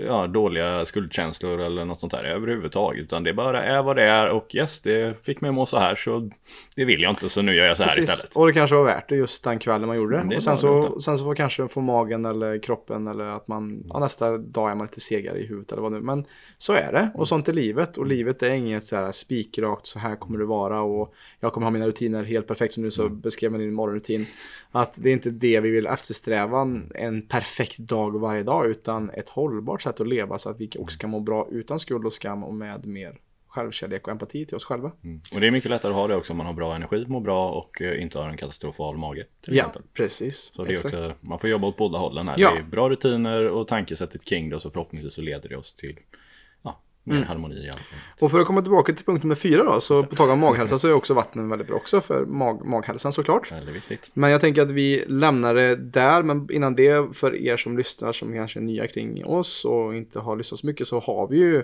[0.06, 3.02] ja, dåliga skuldkänslor eller något sånt där överhuvudtaget.
[3.02, 5.78] Utan det bara är vad det är och yes, det fick mig att må så
[5.78, 6.30] här så
[6.76, 8.10] det vill jag inte så nu gör jag så här Precis.
[8.10, 8.36] istället.
[8.36, 10.36] Och det kanske var värt det just den kvällen man gjorde Mm, det.
[10.36, 13.48] Och sen var det så, sen så får kanske få magen eller kroppen eller att
[13.48, 16.00] man ja, nästa dag är man lite segare i huvudet eller vad nu.
[16.00, 16.24] Men
[16.58, 19.98] så är det och sånt är livet och livet är inget så här spikrakt så
[19.98, 23.08] här kommer det vara och jag kommer ha mina rutiner helt perfekt som du så
[23.08, 24.26] beskrev med din morgonrutin.
[24.72, 26.60] Att det är inte det vi vill eftersträva
[26.94, 30.98] en, perfekt dag varje dag utan ett hållbart sätt att leva så att vi också
[30.98, 33.20] kan må bra utan skuld och skam och med mer
[33.54, 34.92] självkärlek och empati till oss själva.
[35.04, 35.20] Mm.
[35.34, 37.20] Och det är mycket lättare att ha det också om man har bra energi, mår
[37.20, 39.26] bra och eh, inte har en katastrofal mage.
[39.40, 39.82] Till Ja, exempel.
[39.92, 40.50] precis.
[40.54, 40.94] Så det är Exakt.
[40.94, 42.36] också, man får jobba åt båda hållen här.
[42.38, 42.50] Ja.
[42.54, 45.74] Det är bra rutiner och tankesättet kring det och så förhoppningsvis så leder det oss
[45.74, 46.18] till ja,
[47.04, 47.28] mer Mm.
[47.28, 47.80] harmoni i allt.
[48.20, 50.78] Och för att komma tillbaka till punkt nummer fyra då, så på tal om maghälsa
[50.78, 53.52] så är också vatten väldigt bra också för mag maghälsan såklart.
[53.52, 54.10] Väldigt viktigt.
[54.14, 58.12] Men jag tänker att vi lämnar det där, men innan det för er som lyssnar
[58.12, 61.36] som kanske är nya kring oss och inte har lyssnat så mycket så har vi
[61.36, 61.62] ju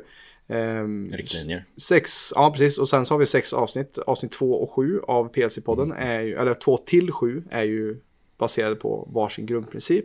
[0.48, 1.64] ehm, Riktlinjer.
[1.76, 3.98] Sex, ja precis, och sen så har vi sex avsnitt.
[3.98, 7.96] Avsnitt två och sju av PLC-podden är ju, eller två till sju är ju
[8.40, 10.04] baserade på varsin grundprincip.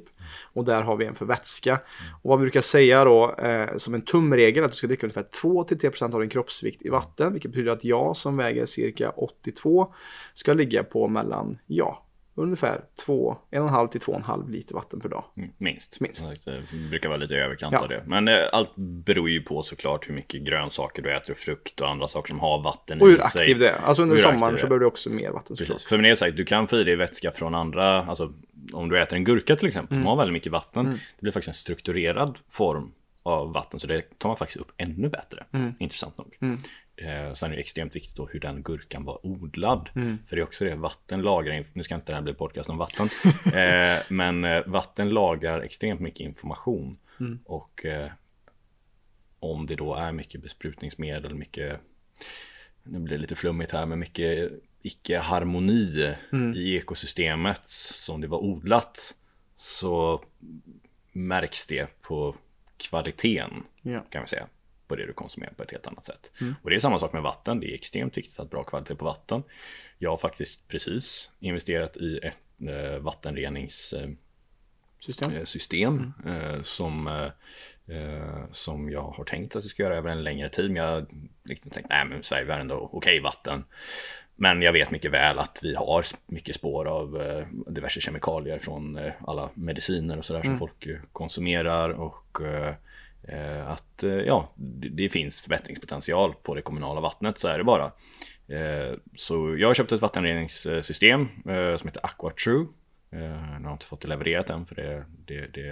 [0.53, 1.79] Och där har vi en för vätska.
[2.21, 5.27] Och vad vi brukar säga då eh, som en tumregel att du ska dricka ungefär
[5.41, 7.33] 2-3% av din kroppsvikt i vatten.
[7.33, 9.93] Vilket betyder att jag som väger cirka 82
[10.33, 12.04] ska ligga på mellan, ja,
[12.35, 15.23] ungefär 2, 1,5 till 2,5 liter vatten per dag.
[15.37, 15.99] Mm, Minst.
[15.99, 16.25] Minst.
[16.45, 17.79] Det brukar vara lite överkant Ja.
[17.79, 18.03] av det.
[18.05, 22.07] Men eh, allt beror ju på såklart hur mycket grönsaker du äter, frukt och andra
[22.07, 23.41] saker som har vatten Och i hur sig.
[23.41, 23.79] aktiv det är.
[23.81, 25.75] Alltså under Hur sommaren så behöver du också mer vatten såklart.
[25.75, 25.89] Precis.
[25.89, 28.33] För med det sagt, du kan få i dig vätska från andra, alltså
[28.73, 30.03] om du äter en gurka till exempel, Mm.
[30.03, 32.91] som har väldigt mycket vatten, det blir faktiskt en strukturerad form
[33.23, 35.43] av vatten, så det tar man faktiskt upp ännu bättre.
[35.51, 35.73] Mm.
[35.79, 36.37] Intressant nog.
[36.97, 39.89] Eh, sen är det extremt viktigt då hur den gurkan var odlad.
[39.95, 40.17] Mm.
[40.27, 42.77] För det är också det, vatten lagrar, nu ska inte det här bli podcast om
[42.77, 43.09] vatten,
[43.53, 46.97] eh, men eh, vatten lagrar extremt mycket information.
[47.19, 47.39] Mm.
[47.45, 48.11] Och eh,
[49.39, 51.79] om det då är mycket besprutningsmedel, mycket
[52.83, 56.15] nu blir det lite flummigt här, men mycket icke-harmoni
[56.55, 59.15] i ekosystemet som det var odlat
[59.55, 60.23] så
[61.11, 62.35] märks det på
[62.77, 63.99] kvaliteten Ja.
[64.09, 64.47] kan vi säga
[64.87, 66.31] på det du konsumerar på ett helt annat sätt.
[66.61, 67.59] Och det är samma sak med vatten.
[67.59, 69.43] Det är extremt viktigt att ha bra kvalitet på vatten.
[69.97, 72.37] Jag har faktiskt precis investerat i ett
[72.69, 74.17] eh, vattenreningssystem
[74.99, 75.31] System.
[75.35, 77.07] eh, system eh, som,
[77.87, 80.71] eh, som jag har tänkt att jag ska göra över en längre tid.
[80.71, 81.05] Men jag har
[81.43, 83.63] liksom tänkt, nej men Sverige har ändå okej vatten.
[84.35, 88.97] Men jag vet mycket väl att vi har mycket spår av eh, diverse kemikalier från
[88.97, 92.37] eh, alla mediciner och sådär som folk konsumerar och
[93.27, 97.63] Eh, att eh, ja, det, det finns förbättringspotential på det kommunala vattnet, så är det
[97.63, 97.91] bara.
[98.47, 102.65] Eh, så jag har köpt ett vattenreningssystem eh, som heter AquaTrue.
[103.11, 103.21] Eh,
[103.61, 105.69] Jag har inte fått det levererat än för det, det, det,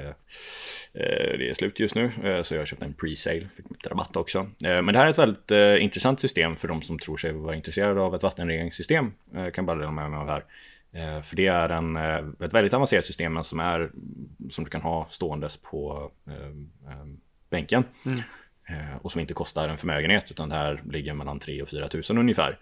[0.93, 2.11] eh, det är slut just nu.
[2.23, 4.39] Eh, Så jag har köpt en pre-sale, fick lite rabatt också.
[4.39, 7.33] Eh, Men det här är ett väldigt eh, intressant system för de som tror sig
[7.33, 9.11] vara intresserade av ett vattenreningssystem.
[9.33, 10.45] Jag kan bara dela med mig av här.
[10.93, 11.95] Eh, för det är en,
[12.41, 13.91] ett väldigt avancerat system men som, är,
[14.49, 16.11] som du kan ha ståendes på
[17.53, 17.83] bänken.
[18.69, 21.87] Eh, Och som inte kostar en förmögenhet utan det här ligger mellan 3 och 4
[21.89, 22.59] tusen ungefär.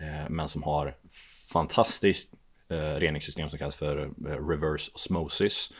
[0.00, 0.94] Eh, Men som har
[1.52, 2.32] fantastiskt
[2.68, 4.10] eh, reningssystem som kallas för
[4.50, 5.72] reverse osmosis.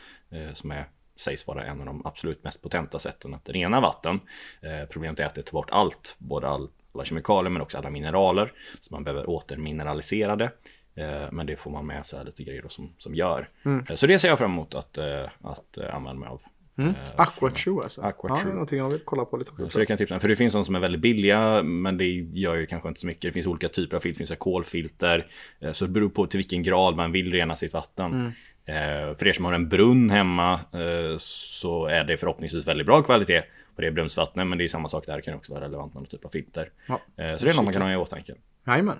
[0.53, 0.85] Som är,
[1.15, 4.19] sägs vara en av de absolut mest potenta sätten att rena vatten.
[4.89, 8.53] Problemet är att det tar bort allt, både all, alla kemikalier men också alla mineraler.
[8.81, 10.51] Så man behöver återmineralisera det.
[11.31, 13.49] Men det får man med sig lite grejer som, som gör.
[13.89, 14.97] Eh, så det ser jag fram emot att,
[15.41, 16.41] att använda mig av.
[16.77, 16.89] Mm.
[16.89, 18.01] Eh, Aquatrue alltså.
[18.01, 18.39] Aquatrue.
[18.43, 19.69] Ja, är någonting jag vill kolla på lite också.
[19.69, 20.19] så det kan jag tipsa.
[20.19, 23.07] För det finns de som är väldigt billiga, men det gör ju kanske inte så
[23.07, 23.21] mycket.
[23.21, 25.27] Det finns olika typer av filter, det finns kolfilter.
[25.59, 28.33] Eh, Så det beror på till vilken grad man vill rena sitt vatten.
[28.65, 30.59] Eh, För er som har en brunn hemma
[31.17, 33.41] så är det förhoppningsvis väldigt bra kvalitet
[33.75, 34.47] på det brunnsvattnet.
[34.47, 36.29] Men det är samma sak där, det kan också vara relevant med någon typ av
[36.29, 36.69] filter.
[36.87, 36.99] Ja.
[37.15, 38.33] Så det är något man kan ha i åtanke.
[38.67, 38.99] Jajamän.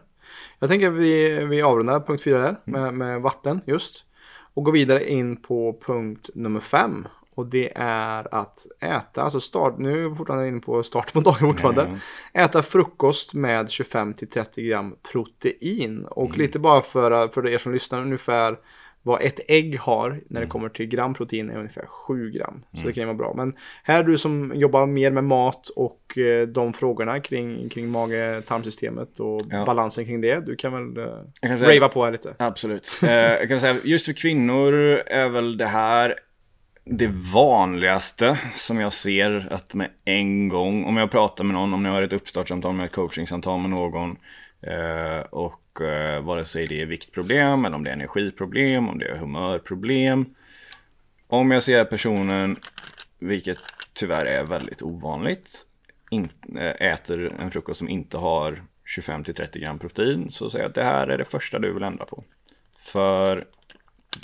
[0.59, 4.05] Jag tänker att vi, vi avrundar punkt fyra där med, med vatten just.
[4.53, 7.07] Och går vidare in på punkt nummer fem.
[7.35, 11.19] Och det är att äta, alltså start, nu är vi fortfarande inne på start på
[11.19, 11.99] dagen fortfarande.
[12.33, 16.05] Äta frukost med 25-30 gram protein.
[16.05, 18.57] Och lite bara för, för er som lyssnar ungefär
[19.03, 22.63] vad ett ägg har när det kommer till gram protein är ungefär 7 gram.
[22.73, 23.33] Så det kan ju vara bra.
[23.37, 29.19] Men här du som jobbar mer med mat och eh, de frågorna kring, kring mage-tarmsystemet
[29.19, 29.65] och Ja.
[29.65, 30.39] balansen kring det.
[30.45, 32.35] Du kan väl eh, kan säga- rava på här lite.
[32.39, 32.99] Absolut.
[33.03, 34.73] Eh, jag kan säga, just för kvinnor
[35.05, 36.15] är väl det här
[36.83, 41.85] det vanligaste som jag ser att med en gång, om jag pratar med någon, om
[41.85, 44.17] jag har ett uppstartssamtal med ett coachingsamtal med någon
[44.61, 49.07] eh, och eh, vare sig det är viktproblem eller om det är energiproblem, om det
[49.07, 50.25] är humörproblem.
[51.27, 52.57] Om jag ser personen,
[53.19, 53.57] vilket
[53.93, 55.67] tyvärr är väldigt ovanligt,
[56.09, 58.63] in, eh, äter en frukost som inte har
[58.97, 62.05] 25-30 gram protein så säger jag att det här är det första du vill ändra
[62.05, 62.23] på.
[62.77, 63.47] För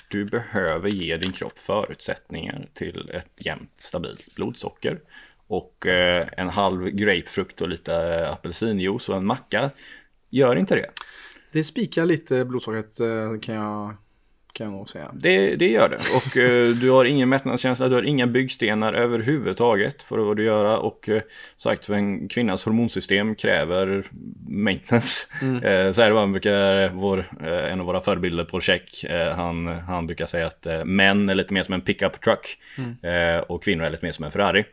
[0.08, 5.00] du behöver ge din kropp förutsättningar till ett jämnt stabilt blodsocker.
[5.48, 9.72] Och eh, en halv grapefrukt och lite apelsinjuice och en macka
[10.30, 10.90] gör inte det.
[11.52, 13.94] Det spikar lite blodsockret eh, kan jag,
[14.58, 15.12] kan jag nog säga.
[15.14, 15.98] Det, det gör det.
[16.16, 20.78] Och eh, du har ingen mättnadskänsla, du har inga byggstenar överhuvudtaget för vad du göra.
[20.78, 21.22] Och eh,
[21.58, 24.08] sagt, för en kvinnas hormonsystem kräver
[24.48, 25.28] maintenance.
[25.42, 25.64] Mm.
[25.64, 29.68] Eh, så här var brukar vår, eh, en av våra förebilder på check, eh, han,
[29.68, 33.44] han brukar säga att eh, män är lite mer som en pickup truck mm.
[33.48, 34.66] och kvinnor är lite mer som en Ferrari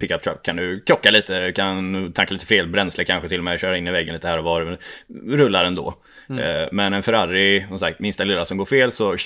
[0.00, 3.60] pickup truck kan du krocka lite, kan tanka lite fel bränsle kanske till och med,
[3.60, 4.78] köra in i väggen lite här och var.
[5.26, 5.94] Rullar ändå.
[6.30, 6.62] Mm.
[6.62, 9.16] Eh, men en Ferrari, som sagt, minsta lilla som går fel så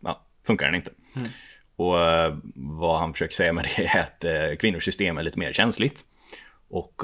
[0.00, 0.90] ja, funkar den inte.
[1.16, 1.28] Mm.
[1.76, 5.38] Och eh, vad han försöker säga med det är att eh, kvinnors system är lite
[5.38, 6.04] mer känsligt.
[6.70, 7.02] Och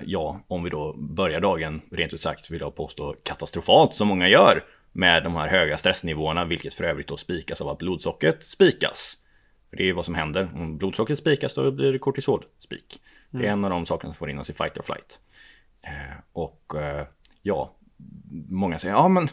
[0.00, 4.28] ja, om vi då börjar dagen, rent ut sagt, vill jag påstå katastrofalt som många
[4.28, 9.16] gör med de här höga stressnivåerna, vilket för övrigt då spikas av att blodsockret spikas.
[9.70, 10.50] För det är vad som händer.
[10.54, 13.00] Om blodsockret spikas då blir det kortisolspik.
[13.30, 13.58] Det är mm.
[13.58, 15.20] en av de sakerna som får in oss i fight or flight.
[16.32, 16.72] Och
[17.42, 17.74] ja,
[18.48, 19.28] många säger ja men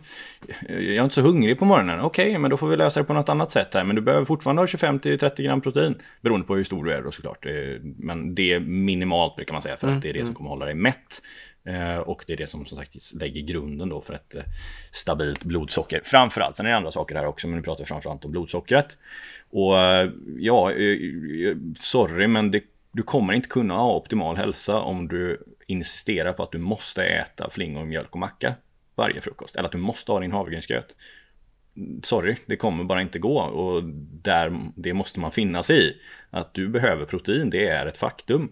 [0.68, 1.99] jag är inte så hungrig på morgonen.
[1.99, 3.84] Okej, okay, men då får vi lösa det på något annat sätt här.
[3.84, 5.95] Men du behöver fortfarande ha 25-30 gram protein.
[6.22, 7.45] Beroende på hur stor du är då såklart.
[7.82, 10.36] Men det är minimalt brukar man säga för att det är det som mm.
[10.36, 11.22] kommer hålla dig mätt.
[11.68, 14.36] Eh, och det är det som som sagt lägger grunden då för ett
[14.91, 16.01] stabilt blodsocker.
[16.03, 18.97] Framförallt, sen är det andra saker här också, men nu pratar vi framförallt om blodsockret.
[19.49, 20.97] Och eh, ja, eh,
[21.47, 26.43] eh, sorry men det, du kommer inte kunna ha optimal hälsa om du insistera på
[26.43, 28.55] att du måste äta flingor, mjölk och macka
[28.95, 29.55] varje frukost.
[29.55, 30.95] Eller att du måste ha din havregrynsgröt.
[32.03, 33.84] Sorry, det kommer bara inte gå och
[34.24, 35.97] där, det måste man finna sig i.
[36.30, 38.51] Att du behöver protein, det är ett faktum.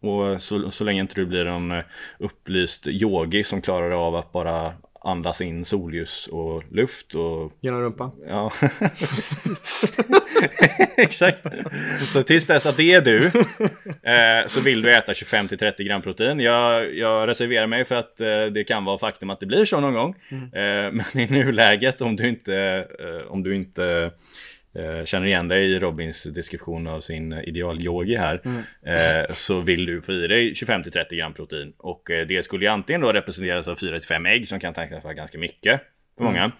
[0.00, 1.84] Och så, så länge inte du blir en eh,
[2.18, 4.74] upplyst yogi som klarar av att bara
[5.06, 7.52] andas in solljus och luft och...
[7.60, 8.10] Genom rumpan?
[8.26, 8.52] Ja,
[10.96, 11.42] exakt.
[12.12, 16.40] Så tills dess att det är du eh, så vill du äta 25-30 gram protein.
[16.40, 19.80] Jag, jag, reserverar mig för att eh, det kan vara faktum att det blir så
[19.80, 20.14] någon gång.
[20.28, 20.44] Mm.
[20.44, 24.10] Eh, men i nuläget om du inte, eh, om du inte
[25.04, 28.40] känner igen dig i Robins deskription av sin idealyogi här.
[28.44, 28.62] Mm.
[28.82, 31.72] Eh, så vill du få i dig 25-30 gram protein.
[31.78, 35.14] Och eh, det skulle ju antingen då representeras av 4-5 ägg som kan tänkas vara
[35.14, 35.80] ganska mycket
[36.16, 36.38] för många.
[36.38, 36.50] Mm.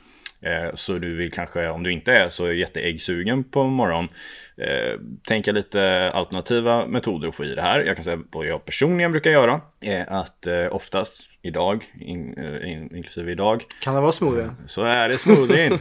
[0.43, 4.09] Eh, så du vill kanske, om du inte är så jätteäggsugen på morgon,
[4.57, 7.81] eh, tänka lite alternativa metoder att få i det här.
[7.81, 12.97] Jag kan säga vad jag personligen brukar göra är att eh, oftast idag, in, in,
[12.97, 13.65] inklusive idag.
[13.81, 14.51] Kan det vara smoothie?
[14.67, 15.73] Så är det smoothien.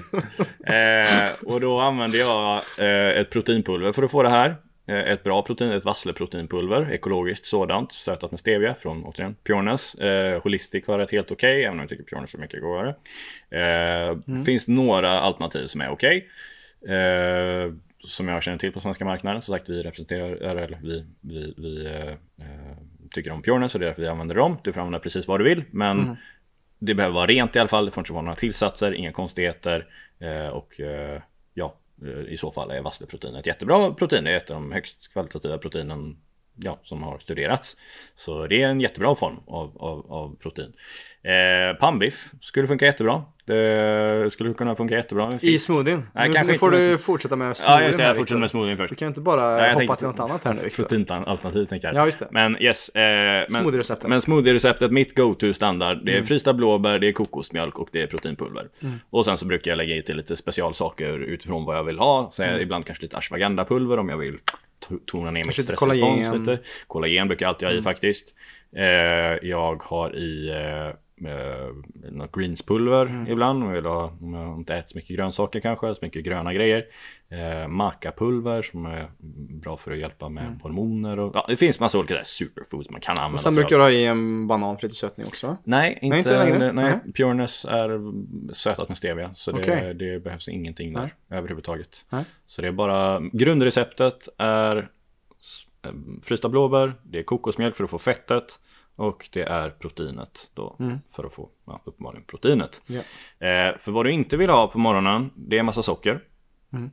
[0.65, 4.55] eh, och då använder jag eh, ett proteinpulver för att få det här.
[4.87, 9.95] Eh, ett bra protein, ett vassleproteinpulver, ekologiskt sådant, sötat med stevia från återigen Pureness.
[9.95, 12.95] Eh, Holistic har ett helt okej, okay, även om jag tycker Pureness är mycket godare.
[13.49, 14.43] Eh, mm.
[14.43, 16.27] Finns några alternativ som är okej.
[16.81, 16.95] Okay.
[16.95, 19.41] Eh, som jag känner till på svenska marknaden.
[19.41, 22.09] Som sagt, vi representerar, eller vi, vi, vi eh,
[22.47, 22.77] eh,
[23.11, 24.57] tycker om Pureness och det är därför vi använder dem.
[24.63, 26.15] Du får använda precis vad du vill, men mm.
[26.79, 27.85] det behöver vara rent i alla fall.
[27.85, 29.87] Det får inte vara några tillsatser, inga konstigheter
[30.51, 31.21] och Eh,
[32.01, 34.23] Eh, i så fall är vassleprotein ett jättebra protein.
[34.23, 36.17] Det är ett av de högst kvalitativa proteinen
[36.55, 37.77] ja, som har studerats.
[38.15, 40.73] Så det är en jättebra form av, av, av protein.
[41.23, 43.23] Eh, pannbiff skulle funka jättebra.
[43.45, 45.39] Det skulle kunna funka jättebra.
[45.41, 46.07] I smoothien?
[46.13, 47.81] Nej, nu, nu får du fortsätta med smoothien.
[47.81, 48.03] Ja, just det.
[48.03, 48.89] Jag fortsätter med smoothien först.
[48.89, 50.69] Du kan inte bara Nej, hoppa till något annat här nu.
[50.69, 51.95] Proteinalternativ tänker jag.
[51.95, 52.27] Ja, just det.
[52.31, 52.89] Men yes.
[52.89, 54.09] Eh, smoothie-receptet.
[54.09, 56.05] Men smoothie-receptet, mitt go-to standard.
[56.05, 56.25] Det är mm.
[56.25, 58.67] frysta blåbär, det är kokosmjölk och det är proteinpulver.
[58.81, 58.99] Mm.
[59.09, 62.29] Och sen så brukar jag lägga i till lite specialsaker utifrån vad jag vill ha.
[62.31, 62.61] Så mm.
[62.61, 64.37] ibland kanske lite ashwagandha-pulver om jag vill
[65.05, 66.59] tona ner mitt stressrespons lite.
[66.87, 67.83] Kollagen brukar jag alltid ha i mm.
[67.83, 68.35] faktiskt.
[68.75, 70.95] Eh, jag har i eh,
[72.11, 73.27] något greenspulver mm.
[73.27, 73.63] ibland.
[73.63, 76.53] Om jag, vill ha, om jag inte äter så mycket grönsaker kanske, så mycket gröna
[76.53, 76.85] grejer.
[77.29, 79.07] Eh, Macapulver som är
[79.61, 80.59] bra för att hjälpa med mm.
[80.59, 81.19] hormoner.
[81.19, 83.33] Och, ja, det finns massa olika där superfoods man kan använda.
[83.33, 85.57] Och sen brukar du ha i en banan för lite sötning också?
[85.63, 86.71] Nej, inte, nej, inte längre.
[86.71, 87.13] Nej.
[87.13, 87.99] Pureness är
[88.53, 89.33] sötat med stevia.
[89.35, 89.93] Så det, okay.
[89.93, 91.39] det behövs ingenting där nej.
[91.39, 92.05] överhuvudtaget.
[92.09, 92.25] Nej.
[92.45, 94.77] Så det är bara grundreceptet är
[95.85, 95.91] eh,
[96.23, 98.59] frysta blåbär, det är kokosmjölk för att få fettet.
[98.95, 100.99] Och det är proteinet då mm.
[101.09, 102.81] för att få ja, uppenbarligen proteinet.
[102.87, 103.69] Yeah.
[103.69, 106.23] Eh, för vad du inte vill ha på morgonen det är massa socker.
[106.73, 106.91] Mm.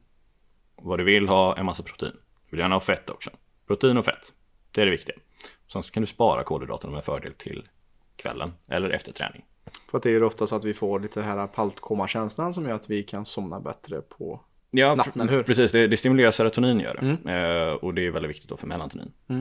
[0.76, 2.12] Vad du vill ha är massa protein.
[2.44, 3.30] Du vill gärna ha fett också.
[3.66, 4.32] Protein och fett.
[4.70, 5.16] Det är det viktiga.
[5.72, 7.68] Sen så kan du spara kolhydraterna med fördel till
[8.16, 9.44] kvällen eller efter träning.
[9.90, 12.90] För att det är ofta så att vi får lite här paltkoma-känslan som gör att
[12.90, 14.40] vi kan somna bättre på
[14.74, 15.42] Ja, natten, hur?
[15.42, 15.72] precis.
[15.72, 17.30] Det, det stimulerar serotonin gör det.
[17.32, 19.12] Eh, och det är väldigt viktigt då för melatonin.
[19.30, 19.36] Eh,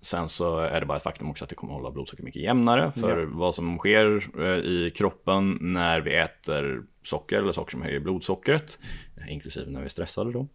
[0.00, 2.92] sen så är det bara ett faktum också att det kommer hålla blodsocker mycket jämnare.
[2.92, 8.00] För vad som sker eh, i kroppen när vi äter socker eller saker som höjer
[8.00, 8.78] blodsockret,
[9.16, 10.46] eh, inklusive när vi är stressade då,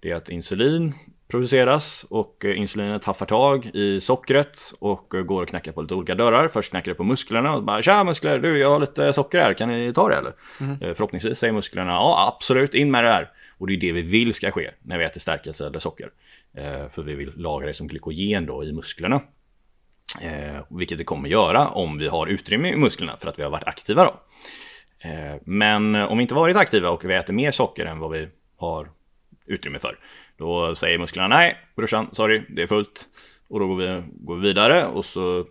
[0.00, 0.92] det är att insulin
[1.28, 5.94] produceras och eh, insulinet haffar tag i sockret och eh, går och knackar på lite
[5.94, 6.48] olika dörrar.
[6.48, 9.54] Först knackar det på musklerna och bara “Tja muskler, du jag har lite socker här,
[9.54, 10.32] kan ni ta det eller?”
[10.88, 14.02] Eh, Förhoppningsvis säger musklerna “Ja absolut, in med det här” Och det är det vi
[14.02, 16.10] vill ska ske när vi äter stärkelse eller socker.
[16.54, 19.22] Eh, för vi vill lagra det som glykogen då i musklerna.
[20.22, 23.50] Eh, vilket det kommer göra om vi har utrymme i musklerna för att vi har
[23.50, 24.20] varit aktiva då.
[25.08, 28.28] Eh, men om vi inte varit aktiva och vi äter mer socker än vad vi
[28.56, 28.90] har
[29.46, 29.98] utrymme för.
[30.36, 33.08] Då säger musklerna nej brorsan, sorry, det är fullt.
[33.48, 35.46] Och då går vi, går vi vidare och så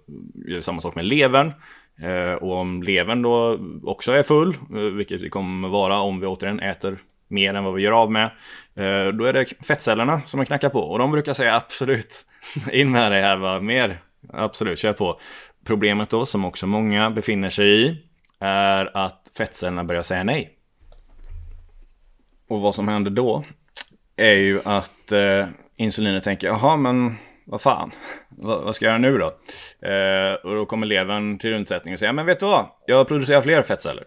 [0.47, 1.51] gör vi samma sak med levern.
[2.01, 6.27] Eh, och om levern då också är full, eh, vilket det kommer vara om vi
[6.27, 6.97] återigen äter
[7.28, 8.26] mer än vad vi gör av med.
[8.76, 12.26] Eh, då är det fettcellerna som man knackar på och de brukar säga absolut
[12.71, 13.59] in med det här, va?
[13.59, 14.01] mer.
[14.34, 15.19] Absolut, kör på.
[15.65, 17.97] Problemet då som också många befinner sig i
[18.39, 20.57] är att fettcellerna börjar säga nej.
[22.49, 23.43] Och vad som händer då
[24.15, 27.15] är ju att eh, insulinet tänker, jaha men
[27.45, 27.91] vad fan,
[28.30, 29.26] vad, vad ska jag göra nu då?
[29.88, 32.65] Eh, och då kommer levern till undsättning och säger, men vet du vad?
[32.86, 34.03] Jag producerar fler fettceller.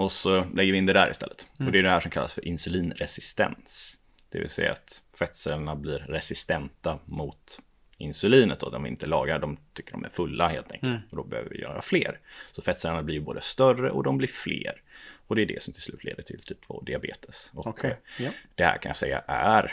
[0.00, 1.46] Och så lägger vi in det där istället.
[1.58, 3.98] Och det är det här som kallas för insulinresistens.
[4.28, 7.60] Det vill säga att fettcellerna blir resistenta mot
[7.98, 11.10] insulinet och de inte lagrar, de tycker de är fulla helt enkelt.
[11.10, 12.18] Och då behöver vi göra fler.
[12.52, 14.82] Så fettcellerna blir både större och de blir fler.
[15.26, 17.50] Och det är det som till slut leder till typ 2 diabetes.
[17.54, 18.30] Och eh, ja.
[18.54, 19.72] det här kan jag säga är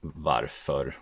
[0.00, 0.98] varför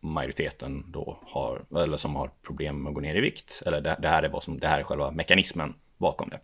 [0.00, 3.62] majoriteten då har, eller som har problem med att gå ner i vikt.
[3.66, 6.40] Eller det, det här är vad som, det här är själva mekanismen bakom det.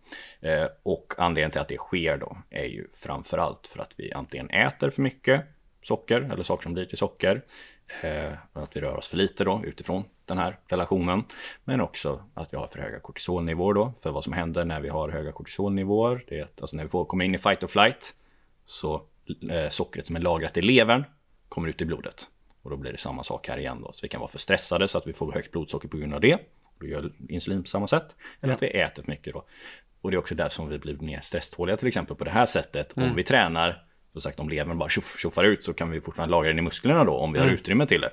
[0.51, 4.51] Eh, och anledningen till att det sker då är ju framförallt för att vi antingen
[4.51, 5.45] äter för mycket
[5.83, 7.43] socker eller saker som blir till socker.
[8.03, 11.25] Eh, att vi rör oss för lite då utifrån den här relationen.
[11.65, 13.93] Men också att vi har för höga kortisolnivåer då.
[14.03, 16.89] För vad som händer när vi har höga kortisolnivåer, det är att alltså när vi
[16.89, 18.15] får komma in i fight or flight
[18.65, 19.03] så
[19.51, 21.05] eh, sockret som är lagrat i levern
[21.49, 22.29] kommer ut i blodet.
[22.63, 23.93] Och då blir det samma sak här igen då.
[23.93, 26.21] Så vi kan vara för stressade så att vi får högt blodsocker på grund av
[26.21, 26.39] det.
[26.81, 28.17] Då gör insulin på samma sätt.
[28.41, 29.45] Eller att vi äter för mycket då.
[30.01, 32.47] Och det är också där som vi blir mer stresståliga till exempel på det här
[32.47, 32.93] sättet.
[32.93, 36.31] Om vi tränar, som sagt om levern bara tjoff, tjoffar ut så kan vi fortfarande
[36.31, 38.11] lagra den i musklerna då om vi har utrymme till det.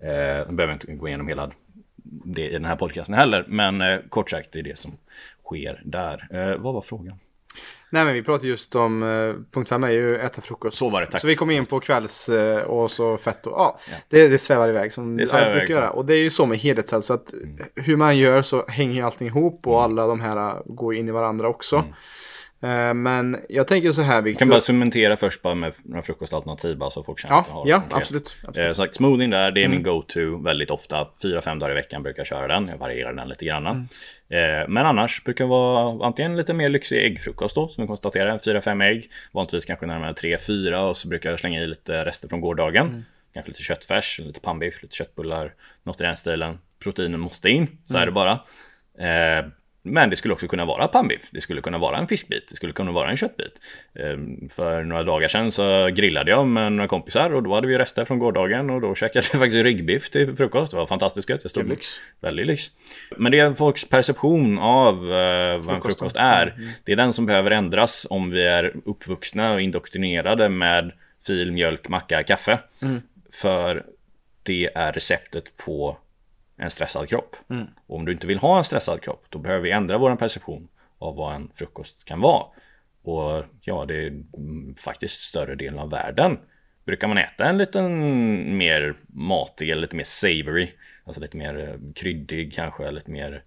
[0.00, 1.50] Eh, jag behöver inte gå igenom hela
[2.24, 3.44] det i den här podcasten heller.
[3.48, 4.92] Men eh, kort sagt, det är det som
[5.44, 6.28] sker där.
[6.30, 7.18] Eh, vad var frågan?
[7.90, 10.76] Nej men vi pratade just om, eh, punkt fem är ju äta frukost.
[10.78, 11.20] Så var det, tack.
[11.20, 13.78] Så vi kom in på kvälls eh, och så fett och ja,
[14.08, 15.90] det, det svävar iväg som Det svävar brukar göra.
[15.90, 17.34] Och det är ju så med helhetshälsa att
[17.76, 21.08] hur man gör så hänger ju allting ihop och alla de här eh, går in
[21.08, 21.76] i varandra också.
[21.76, 21.82] Eh,
[22.94, 24.38] men jag tänker så här Jag Viktor.
[24.38, 27.56] kan bara cementera först bara med några frukostalternativ bara så folk känner att de Ja,
[27.60, 27.98] har ja konkret.
[28.00, 28.36] absolut.
[28.42, 28.76] Eh, absolut.
[28.76, 31.08] sagt, smoothien där, det är min go-to väldigt ofta.
[31.22, 32.68] Fyra, fem dagar i veckan brukar jag köra den.
[32.68, 33.66] Jag varierar den lite grann.
[33.66, 38.38] Eh, men annars brukar det vara antingen lite mer lyxig äggfrukost då, som vi konstaterar.
[38.38, 39.10] Fyra, fem ägg.
[39.32, 43.04] Vanligtvis kanske närmare tre, fyra och så brukar jag slänga i lite rester från gårdagen.
[43.34, 46.58] Kanske lite köttfärs, lite pannbiff, lite köttbullar, något i den stilen.
[46.82, 48.32] Proteinen måste in, så är det bara.
[48.98, 49.46] Eh,
[49.92, 52.72] men det skulle också kunna vara pannbiff, det skulle kunna vara en fiskbit, det skulle
[52.72, 53.52] kunna vara en köttbit.
[53.94, 57.78] Ehm, För några dagar sedan så grillade jag med några kompisar och då hade vi
[57.78, 60.70] rester från gårdagen och då käkade jag faktiskt ryggbiff till frukost.
[60.70, 61.42] Det var fantastiskt gött.
[61.42, 61.86] Det stod lyx.
[62.20, 62.70] Väldigt lyx.
[63.16, 65.14] Men det är folks perception av eh, vad
[65.54, 65.80] en Frukosten.
[65.98, 66.54] frukost är.
[66.84, 70.92] Det är den som behöver ändras om vi är uppvuxna och indoktrinerade med
[71.26, 72.58] fil, mjölk, macka, kaffe.
[73.32, 73.84] För
[74.42, 75.96] det är receptet på
[76.58, 77.36] en stressad kropp.
[77.86, 80.68] Och om du inte vill ha en stressad kropp, då behöver vi ändra vår perception
[80.98, 82.46] av vad en frukost kan vara.
[83.02, 86.38] Och ja, det är mm, faktiskt större delen av världen.
[86.84, 90.70] Brukar man äta en liten mer matig eller lite mer savory,
[91.04, 93.42] alltså lite mer eh, kryddig kanske, lite mer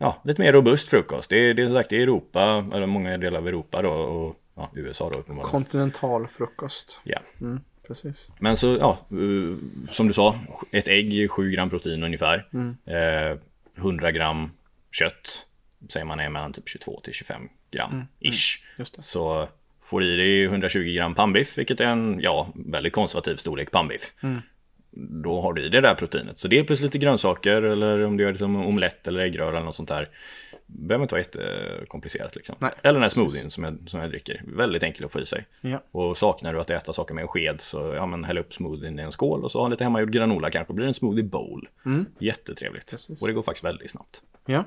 [0.00, 1.30] Ja, lite mer robust frukost.
[1.30, 4.36] Det är, det är som sagt i Europa, eller många delar av Europa då och
[4.54, 5.42] ja, USA då.
[5.42, 7.00] Kontinental frukost.
[7.04, 7.18] Ja.
[7.40, 8.30] Mm, precis.
[8.38, 9.56] Men så, ja, eh,
[9.90, 10.38] som du sa,
[10.72, 12.46] ett ägg är 7 gram protein ungefär.
[12.86, 13.38] Eh,
[13.76, 14.50] 100 gram
[14.92, 15.46] kött
[15.88, 18.62] säger man är mellan typ 22 till 25 gram ish.
[18.78, 19.02] Just det.
[19.02, 19.48] Så
[19.80, 24.12] får i dig 120 gram pannbiff, vilket är en ja, väldigt konservativ storlek pannbiff.
[25.22, 26.38] Då har du i det där proteinet.
[26.38, 29.56] Så det är plus lite grönsaker eller om du gör det som omelett eller äggröra
[29.56, 30.08] eller något sånt där.
[30.68, 32.56] Behöver inte vara jättekomplicerat liksom.
[32.58, 33.22] Nej, Eller den här precis.
[33.22, 34.42] smoothien som jag, som jag dricker.
[34.46, 35.46] Väldigt enkel att få i sig.
[35.60, 35.82] Ja.
[35.90, 38.98] Och saknar du att äta saker med en sked så ja, men häll upp smoothien
[38.98, 40.72] i en skål och så ha lite hemmagjord granola kanske.
[40.72, 41.68] blir det en smoothie bowl.
[42.18, 42.90] Jättetrevligt.
[42.90, 43.22] Precis.
[43.22, 44.22] Och det går faktiskt väldigt snabbt.
[44.46, 44.64] Ja.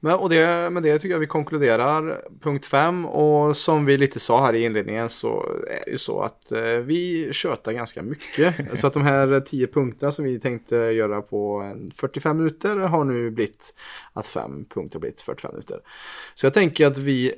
[0.00, 4.20] Men, och det, med det tycker jag vi konkluderar punkt 5 och som vi lite
[4.20, 8.54] sa här i inledningen så är det ju så att eh, vi tjötar ganska mycket.
[8.80, 13.04] så att de här 10 punkterna som vi tänkte göra på en 45 minuter har
[13.04, 13.74] nu blivit
[14.12, 15.80] att 5 punkter har blivit 45 minuter.
[16.34, 17.34] Så jag tänker att vi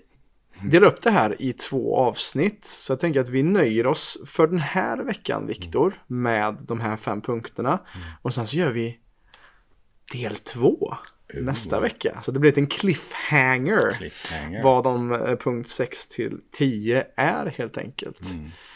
[0.70, 2.64] delar upp det här i två avsnitt.
[2.64, 6.96] Så jag tänker att vi nöjer oss för den här veckan Viktor med de här
[6.96, 7.78] fem punkterna.
[8.22, 8.98] Och sen så gör vi
[10.12, 10.96] del två
[11.32, 12.18] nästa vecka.
[12.22, 13.94] Så det blir en cliffhanger.
[13.98, 14.62] Cliffhanger.
[14.62, 18.34] Vad de eh, punkt 6 till 10 är helt enkelt.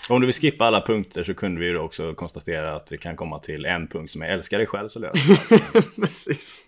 [0.08, 2.98] Om du vill skippa alla punkter så kunde vi ju då också konstatera att vi
[2.98, 6.00] kan komma till en punkt som är älskar dig själv så löser.
[6.00, 6.66] Precis.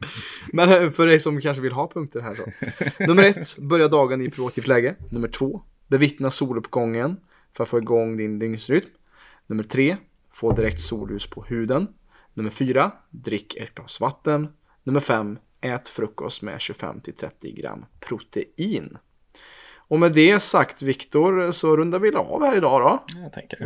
[0.53, 2.45] Men eh, för dig som kanske vill ha punkter här så.
[3.07, 4.95] Nummer ett, börja dagen i proaktivt läge.
[5.11, 7.17] Nummer två, bevittna soluppgången
[7.57, 8.87] för att få igång din dygnsrytm.
[9.47, 9.97] Nummer tre,
[10.33, 11.89] få direkt solljus på huden.
[12.35, 14.49] Nummer fyra, drick ett glas vatten.
[14.85, 18.99] Nummer fem, ät frukost med 25-30 gram protein.
[19.91, 23.05] Och med det sagt Viktor så rundar vi av här idag då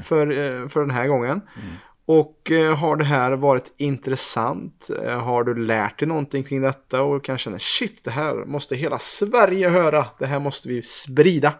[0.02, 1.40] för, eh, för den här gången.
[2.04, 4.90] Och eh, har det här varit intressant?
[5.04, 8.76] Eh, Har du lärt dig någonting kring detta och kan känna shit, det här måste
[8.76, 10.06] hela Sverige höra.
[10.18, 11.54] Det här måste vi sprida.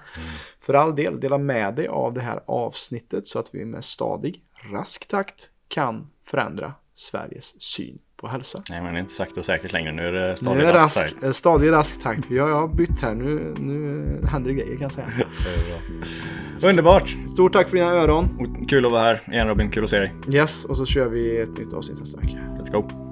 [0.61, 4.45] För all del, dela med dig av det här avsnittet så att vi med stadig,
[4.73, 8.63] rask takt kan förändra Sveriges syn på hälsa.
[8.71, 9.93] Nej men det är inte sagt och säkert längre.
[9.93, 12.31] Nu är det Nu stadigt är rask rask, eh, stadig, rask takt.
[12.31, 13.15] Vi har, jag har bytt här.
[13.15, 15.09] Nu, nu händer det grejer kan jag säga.
[16.69, 17.17] Underbart!
[17.33, 18.29] Stort tack för dina öron.
[18.41, 20.15] Och kul att vara här igen Robin, kul att se dig.
[20.29, 22.39] Yes, och så kör vi ett nytt avsnitt nästa vecka.
[22.59, 23.12] Let's go!